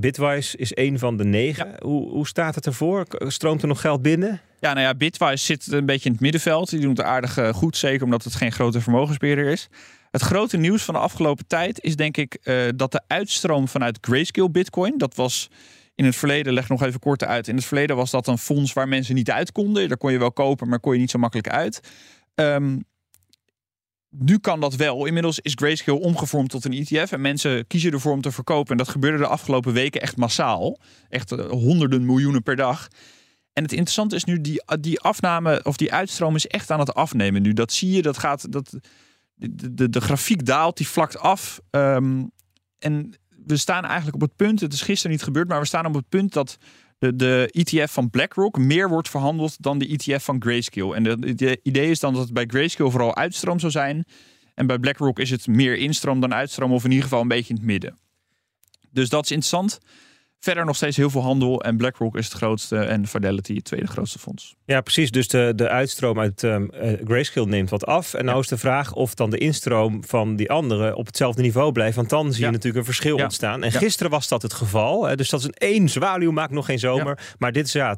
Bitwise 0.00 0.56
is 0.56 0.76
een 0.76 0.98
van 0.98 1.16
de 1.16 1.24
negen. 1.24 1.74
Hoe, 1.80 2.10
hoe 2.10 2.26
staat 2.26 2.54
het 2.54 2.66
ervoor? 2.66 3.06
Stroomt 3.08 3.62
er 3.62 3.68
nog 3.68 3.80
geld 3.80 4.02
binnen? 4.02 4.40
Ja, 4.60 4.72
nou 4.72 4.86
ja, 4.86 4.94
Bitwise 4.94 5.44
zit 5.44 5.72
een 5.72 5.86
beetje 5.86 6.06
in 6.06 6.12
het 6.12 6.20
middenveld. 6.20 6.70
Die 6.70 6.80
doen 6.80 6.90
het 6.90 7.02
aardig 7.02 7.36
eh, 7.36 7.52
goed, 7.52 7.76
zeker 7.76 8.04
omdat 8.04 8.24
het 8.24 8.34
geen 8.34 8.52
grote 8.52 8.80
vermogensbeheerder 8.80 9.46
is. 9.46 9.68
Het 10.10 10.22
grote 10.22 10.56
nieuws 10.56 10.82
van 10.82 10.94
de 10.94 11.00
afgelopen 11.00 11.46
tijd 11.46 11.80
is 11.82 11.96
denk 11.96 12.16
ik 12.16 12.38
uh, 12.44 12.68
dat 12.76 12.92
de 12.92 13.02
uitstroom 13.06 13.68
vanuit 13.68 13.98
Grayscale 14.00 14.50
Bitcoin, 14.50 14.98
dat 14.98 15.14
was 15.14 15.48
in 15.94 16.04
het 16.04 16.16
verleden, 16.16 16.52
leg 16.52 16.68
nog 16.68 16.82
even 16.82 17.00
kort 17.00 17.24
uit. 17.24 17.48
In 17.48 17.56
het 17.56 17.64
verleden 17.64 17.96
was 17.96 18.10
dat 18.10 18.26
een 18.26 18.38
fonds 18.38 18.72
waar 18.72 18.88
mensen 18.88 19.14
niet 19.14 19.30
uit 19.30 19.52
konden. 19.52 19.88
Daar 19.88 19.96
kon 19.96 20.12
je 20.12 20.18
wel 20.18 20.32
kopen, 20.32 20.68
maar 20.68 20.80
kon 20.80 20.92
je 20.92 20.98
niet 20.98 21.10
zo 21.10 21.18
makkelijk 21.18 21.48
uit. 21.48 21.80
Um, 22.34 22.84
nu 24.10 24.38
kan 24.38 24.60
dat 24.60 24.76
wel. 24.76 25.06
Inmiddels 25.06 25.38
is 25.38 25.52
Grayscale 25.54 26.00
omgevormd 26.00 26.50
tot 26.50 26.64
een 26.64 26.72
ETF 26.72 27.12
en 27.12 27.20
mensen 27.20 27.66
kiezen 27.66 27.92
ervoor 27.92 28.12
om 28.12 28.20
te 28.20 28.32
verkopen. 28.32 28.70
En 28.70 28.76
dat 28.76 28.88
gebeurde 28.88 29.18
de 29.18 29.26
afgelopen 29.26 29.72
weken 29.72 30.00
echt 30.00 30.16
massaal. 30.16 30.78
Echt 31.08 31.32
eh, 31.32 31.50
honderden 31.50 32.04
miljoenen 32.04 32.42
per 32.42 32.56
dag. 32.56 32.88
En 33.52 33.62
het 33.62 33.72
interessante 33.72 34.16
is 34.16 34.24
nu, 34.24 34.40
die, 34.40 34.62
die 34.80 35.00
afname 35.00 35.60
of 35.62 35.76
die 35.76 35.92
uitstroom 35.92 36.34
is 36.34 36.46
echt 36.46 36.70
aan 36.70 36.78
het 36.78 36.94
afnemen 36.94 37.42
nu. 37.42 37.52
Dat 37.52 37.72
zie 37.72 37.90
je, 37.90 38.02
dat 38.02 38.18
gaat, 38.18 38.52
dat, 38.52 38.78
de, 39.40 39.74
de, 39.74 39.88
de 39.88 40.00
grafiek 40.00 40.46
daalt, 40.46 40.76
die 40.76 40.88
vlakt 40.88 41.18
af. 41.18 41.60
Ehm, 41.70 42.24
en 42.78 43.14
we 43.46 43.56
staan 43.56 43.84
eigenlijk 43.84 44.14
op 44.14 44.20
het 44.20 44.36
punt, 44.36 44.60
het 44.60 44.72
is 44.72 44.82
gisteren 44.82 45.12
niet 45.12 45.22
gebeurd, 45.22 45.48
maar 45.48 45.60
we 45.60 45.66
staan 45.66 45.86
op 45.86 45.94
het 45.94 46.08
punt 46.08 46.32
dat 46.32 46.58
de, 46.98 47.16
de 47.16 47.48
ETF 47.52 47.92
van 47.92 48.10
BlackRock 48.10 48.58
meer 48.58 48.88
wordt 48.88 49.08
verhandeld 49.08 49.62
dan 49.62 49.78
de 49.78 49.86
ETF 49.86 50.24
van 50.24 50.42
Grayscale. 50.42 50.94
En 50.94 51.04
het 51.04 51.40
idee 51.62 51.90
is 51.90 52.00
dan 52.00 52.12
dat 52.12 52.22
het 52.22 52.32
bij 52.32 52.46
Grayscale 52.46 52.90
vooral 52.90 53.16
uitstroom 53.16 53.58
zou 53.58 53.72
zijn. 53.72 54.04
En 54.54 54.66
bij 54.66 54.78
BlackRock 54.78 55.18
is 55.18 55.30
het 55.30 55.46
meer 55.46 55.76
instroom 55.76 56.20
dan 56.20 56.34
uitstroom, 56.34 56.72
of 56.72 56.84
in 56.84 56.90
ieder 56.90 57.04
geval 57.04 57.20
een 57.20 57.28
beetje 57.28 57.48
in 57.48 57.56
het 57.56 57.64
midden. 57.64 57.98
Dus 58.90 59.08
dat 59.08 59.24
is 59.24 59.30
interessant. 59.30 59.78
Verder 60.40 60.64
nog 60.64 60.76
steeds 60.76 60.96
heel 60.96 61.10
veel 61.10 61.22
handel. 61.22 61.62
En 61.62 61.76
BlackRock 61.76 62.16
is 62.16 62.24
het 62.24 62.34
grootste 62.34 62.76
en 62.76 63.06
Fidelity 63.06 63.54
het 63.54 63.64
tweede 63.64 63.86
grootste 63.86 64.18
fonds. 64.18 64.56
Ja, 64.64 64.80
precies. 64.80 65.10
Dus 65.10 65.28
de, 65.28 65.52
de 65.56 65.68
uitstroom 65.68 66.20
uit 66.20 66.42
um, 66.42 66.70
Grayscale 67.04 67.46
neemt 67.46 67.70
wat 67.70 67.86
af. 67.86 68.14
En 68.14 68.24
nou 68.24 68.40
is 68.40 68.48
de 68.48 68.58
vraag 68.58 68.92
of 68.92 69.14
dan 69.14 69.30
de 69.30 69.38
instroom 69.38 70.04
van 70.04 70.36
die 70.36 70.50
andere 70.50 70.96
op 70.96 71.06
hetzelfde 71.06 71.42
niveau 71.42 71.72
blijft. 71.72 71.96
Want 71.96 72.08
dan 72.08 72.32
zie 72.32 72.44
je 72.44 72.50
natuurlijk 72.50 72.76
een 72.76 72.84
verschil 72.84 73.16
ontstaan. 73.16 73.62
En 73.62 73.72
gisteren 73.72 74.10
was 74.10 74.28
dat 74.28 74.42
het 74.42 74.52
geval. 74.52 75.04
Hè? 75.04 75.16
Dus 75.16 75.28
dat 75.28 75.40
is 75.40 75.46
een 75.46 75.54
één 75.54 75.88
zwaluw, 75.88 76.30
maakt 76.30 76.52
nog 76.52 76.66
geen 76.66 76.78
zomer. 76.78 77.18
Maar 77.38 77.52
dit 77.52 77.66
is 77.66 77.72
ja, 77.72 77.96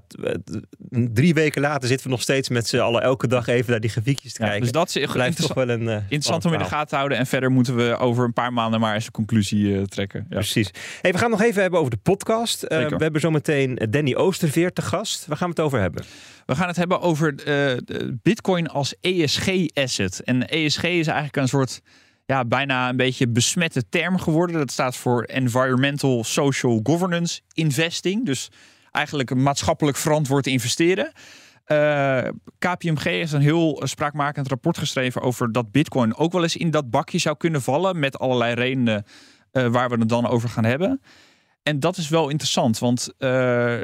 drie 0.91 1.35
weken 1.35 1.61
later 1.61 1.89
zitten 1.89 2.07
we 2.07 2.13
nog 2.13 2.23
steeds 2.23 2.49
met 2.49 2.67
z'n 2.67 2.79
allen 2.79 3.03
elke 3.03 3.27
dag 3.27 3.47
even 3.47 3.71
naar 3.71 3.81
die 3.81 3.91
grafiekjes 3.91 4.33
te 4.33 4.41
kijken. 4.41 4.61
Dus 4.61 4.73
dat 4.73 4.97
is 4.97 5.13
blijft 5.13 5.37
toch 5.37 5.55
wel 5.55 5.69
een 5.69 5.83
uh, 5.83 5.95
interessant 5.95 6.45
om 6.45 6.53
in 6.53 6.59
de 6.59 6.65
gaten 6.65 6.89
te 6.89 6.97
houden. 6.97 7.19
En 7.19 7.27
verder 7.27 7.51
moeten 7.51 7.77
we 7.77 7.97
over 7.97 8.25
een 8.25 8.33
paar 8.33 8.53
maanden 8.53 8.81
maar 8.81 8.95
eens 8.95 9.07
een 9.07 9.13
conclusie 9.13 9.65
uh, 9.65 9.83
trekken. 9.83 10.27
Precies. 10.29 10.71
Hey, 11.01 11.13
we 11.13 11.19
gaan 11.19 11.31
nog 11.31 11.43
even 11.43 11.61
hebben 11.63 11.81
over 11.81 11.91
de 11.91 11.99
podcast. 12.03 12.31
Uh, 12.33 12.89
we 12.89 13.03
hebben 13.03 13.21
zometeen 13.21 13.87
Danny 13.91 14.15
Oosterveer 14.15 14.73
te 14.73 14.83
gast. 14.83 15.27
Waar 15.27 15.37
gaan 15.37 15.49
we 15.49 15.55
het 15.55 15.65
over 15.65 15.81
hebben? 15.81 16.05
We 16.47 16.55
gaan 16.55 16.69
het 16.69 16.77
hebben 16.77 17.01
over 17.01 17.35
uh, 17.49 17.77
Bitcoin 18.23 18.69
als 18.69 18.95
ESG-asset. 19.01 20.21
En 20.25 20.49
ESG 20.49 20.83
is 20.83 21.07
eigenlijk 21.07 21.37
een 21.37 21.49
soort 21.49 21.81
ja, 22.27 22.45
bijna 22.45 22.89
een 22.89 22.97
beetje 22.97 23.29
besmette 23.29 23.89
term 23.89 24.19
geworden. 24.19 24.57
Dat 24.57 24.71
staat 24.71 24.97
voor 24.97 25.23
Environmental 25.23 26.25
Social 26.25 26.81
Governance 26.83 27.41
Investing. 27.53 28.27
Dus 28.27 28.51
eigenlijk 28.91 29.35
maatschappelijk 29.35 29.97
verantwoord 29.97 30.47
investeren. 30.47 31.13
Uh, 31.67 32.23
KPMG 32.59 33.03
heeft 33.03 33.33
een 33.33 33.41
heel 33.41 33.83
spraakmakend 33.85 34.49
rapport 34.49 34.79
geschreven 34.79 35.23
over 35.23 35.53
dat 35.53 35.71
Bitcoin 35.71 36.17
ook 36.17 36.33
wel 36.33 36.43
eens 36.43 36.57
in 36.57 36.71
dat 36.71 36.91
bakje 36.91 37.19
zou 37.19 37.37
kunnen 37.37 37.63
vallen. 37.63 37.99
Met 37.99 38.19
allerlei 38.19 38.55
redenen 38.55 39.05
waar 39.53 39.91
we 39.91 39.99
het 39.99 40.09
dan 40.09 40.27
over 40.27 40.49
gaan 40.49 40.65
hebben. 40.65 41.01
En 41.63 41.81
dat 41.81 41.97
is 41.97 42.09
wel 42.09 42.29
interessant, 42.29 42.79
want 42.79 43.13
uh, 43.19 43.81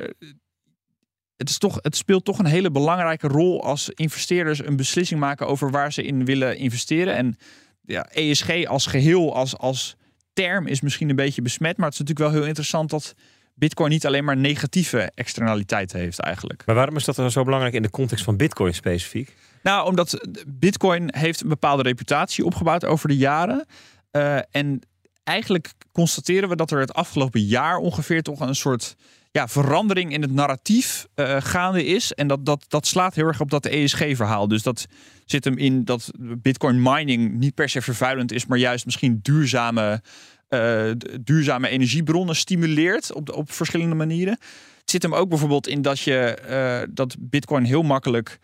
het, 1.36 1.48
is 1.48 1.58
toch, 1.58 1.78
het 1.82 1.96
speelt 1.96 2.24
toch 2.24 2.38
een 2.38 2.46
hele 2.46 2.70
belangrijke 2.70 3.28
rol 3.28 3.62
als 3.62 3.88
investeerders 3.88 4.64
een 4.64 4.76
beslissing 4.76 5.20
maken 5.20 5.46
over 5.46 5.70
waar 5.70 5.92
ze 5.92 6.02
in 6.02 6.24
willen 6.24 6.56
investeren. 6.56 7.14
En 7.14 7.36
ja, 7.82 8.06
ESG 8.10 8.64
als 8.66 8.86
geheel, 8.86 9.34
als, 9.34 9.56
als 9.56 9.96
term 10.32 10.66
is 10.66 10.80
misschien 10.80 11.08
een 11.08 11.16
beetje 11.16 11.42
besmet, 11.42 11.76
maar 11.76 11.86
het 11.86 11.94
is 11.94 12.00
natuurlijk 12.00 12.30
wel 12.30 12.40
heel 12.40 12.48
interessant 12.48 12.90
dat 12.90 13.14
Bitcoin 13.54 13.90
niet 13.90 14.06
alleen 14.06 14.24
maar 14.24 14.36
negatieve 14.36 15.10
externaliteiten 15.14 15.98
heeft 15.98 16.18
eigenlijk. 16.18 16.62
Maar 16.66 16.74
waarom 16.74 16.96
is 16.96 17.04
dat 17.04 17.16
dan 17.16 17.30
zo 17.30 17.44
belangrijk 17.44 17.74
in 17.74 17.82
de 17.82 17.90
context 17.90 18.24
van 18.24 18.36
Bitcoin 18.36 18.74
specifiek? 18.74 19.36
Nou, 19.62 19.86
omdat 19.86 20.28
Bitcoin 20.46 21.14
heeft 21.16 21.40
een 21.40 21.48
bepaalde 21.48 21.82
reputatie 21.82 22.44
opgebouwd 22.44 22.84
over 22.84 23.08
de 23.08 23.16
jaren. 23.16 23.66
Uh, 24.12 24.38
en 24.50 24.80
eigenlijk 25.28 25.72
constateren 25.92 26.48
we 26.48 26.56
dat 26.56 26.70
er 26.70 26.80
het 26.80 26.94
afgelopen 26.94 27.40
jaar 27.40 27.76
ongeveer 27.76 28.22
toch 28.22 28.40
een 28.40 28.54
soort 28.54 28.96
ja, 29.30 29.48
verandering 29.48 30.12
in 30.12 30.22
het 30.22 30.32
narratief 30.32 31.06
uh, 31.14 31.36
gaande 31.40 31.84
is. 31.84 32.12
En 32.12 32.28
dat, 32.28 32.46
dat, 32.46 32.64
dat 32.68 32.86
slaat 32.86 33.14
heel 33.14 33.26
erg 33.26 33.40
op 33.40 33.50
dat 33.50 33.66
ESG-verhaal. 33.66 34.48
Dus 34.48 34.62
dat 34.62 34.86
zit 35.24 35.44
hem 35.44 35.58
in 35.58 35.84
dat 35.84 36.10
Bitcoin 36.18 36.82
mining 36.82 37.34
niet 37.34 37.54
per 37.54 37.68
se 37.68 37.82
vervuilend 37.82 38.32
is, 38.32 38.46
maar 38.46 38.58
juist 38.58 38.84
misschien 38.84 39.18
duurzame, 39.22 40.02
uh, 40.48 40.90
duurzame 41.20 41.68
energiebronnen 41.68 42.36
stimuleert 42.36 43.12
op, 43.12 43.32
op 43.32 43.52
verschillende 43.52 43.94
manieren. 43.94 44.38
Het 44.80 44.90
zit 44.90 45.02
hem 45.02 45.14
ook 45.14 45.28
bijvoorbeeld 45.28 45.66
in 45.66 45.82
dat 45.82 46.00
je 46.00 46.38
uh, 46.50 46.94
dat 46.94 47.16
Bitcoin 47.18 47.64
heel 47.64 47.82
makkelijk 47.82 48.38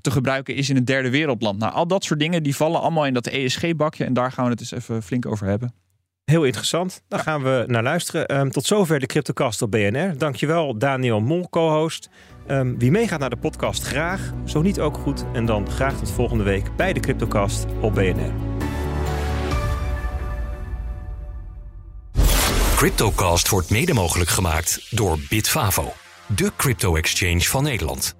te 0.00 0.10
gebruiken 0.10 0.54
is 0.54 0.70
in 0.70 0.76
een 0.76 0.84
derde 0.84 1.10
wereldland. 1.10 1.58
Nou, 1.58 1.72
al 1.72 1.86
dat 1.86 2.04
soort 2.04 2.20
dingen 2.20 2.42
die 2.42 2.56
vallen 2.56 2.80
allemaal 2.80 3.06
in 3.06 3.14
dat 3.14 3.26
ESG-bakje. 3.26 4.04
En 4.04 4.12
daar 4.12 4.32
gaan 4.32 4.44
we 4.44 4.50
het 4.50 4.60
eens 4.60 4.72
even 4.72 5.02
flink 5.02 5.26
over 5.26 5.46
hebben. 5.46 5.74
Heel 6.24 6.44
interessant. 6.44 7.02
Daar 7.08 7.20
gaan 7.20 7.42
we 7.42 7.64
naar 7.66 7.82
luisteren. 7.82 8.26
Ehm, 8.26 8.48
tot 8.48 8.66
zover 8.66 9.00
de 9.00 9.06
Cryptocast 9.06 9.62
op 9.62 9.70
BNR. 9.70 10.18
Dankjewel 10.18 10.78
Daniel 10.78 11.20
Mol, 11.20 11.48
co-host. 11.48 12.08
Um, 12.48 12.78
wie 12.78 12.90
meegaat 12.90 13.20
naar 13.20 13.30
de 13.30 13.36
podcast, 13.36 13.82
graag. 13.82 14.32
Zo 14.44 14.62
niet 14.62 14.80
ook 14.80 14.96
goed. 14.96 15.24
En 15.32 15.46
dan 15.46 15.70
graag 15.70 15.98
tot 15.98 16.10
volgende 16.10 16.44
week 16.44 16.76
bij 16.76 16.92
de 16.92 17.00
Cryptocast 17.00 17.66
op 17.80 17.94
BNR. 17.94 18.32
Cryptocast 22.76 23.48
wordt 23.48 23.70
mede 23.70 23.94
mogelijk 23.94 24.30
gemaakt 24.30 24.86
door 24.90 25.18
Bitfavo, 25.28 25.92
de 26.36 26.50
crypto-exchange 26.56 27.40
van 27.40 27.62
Nederland. 27.62 28.19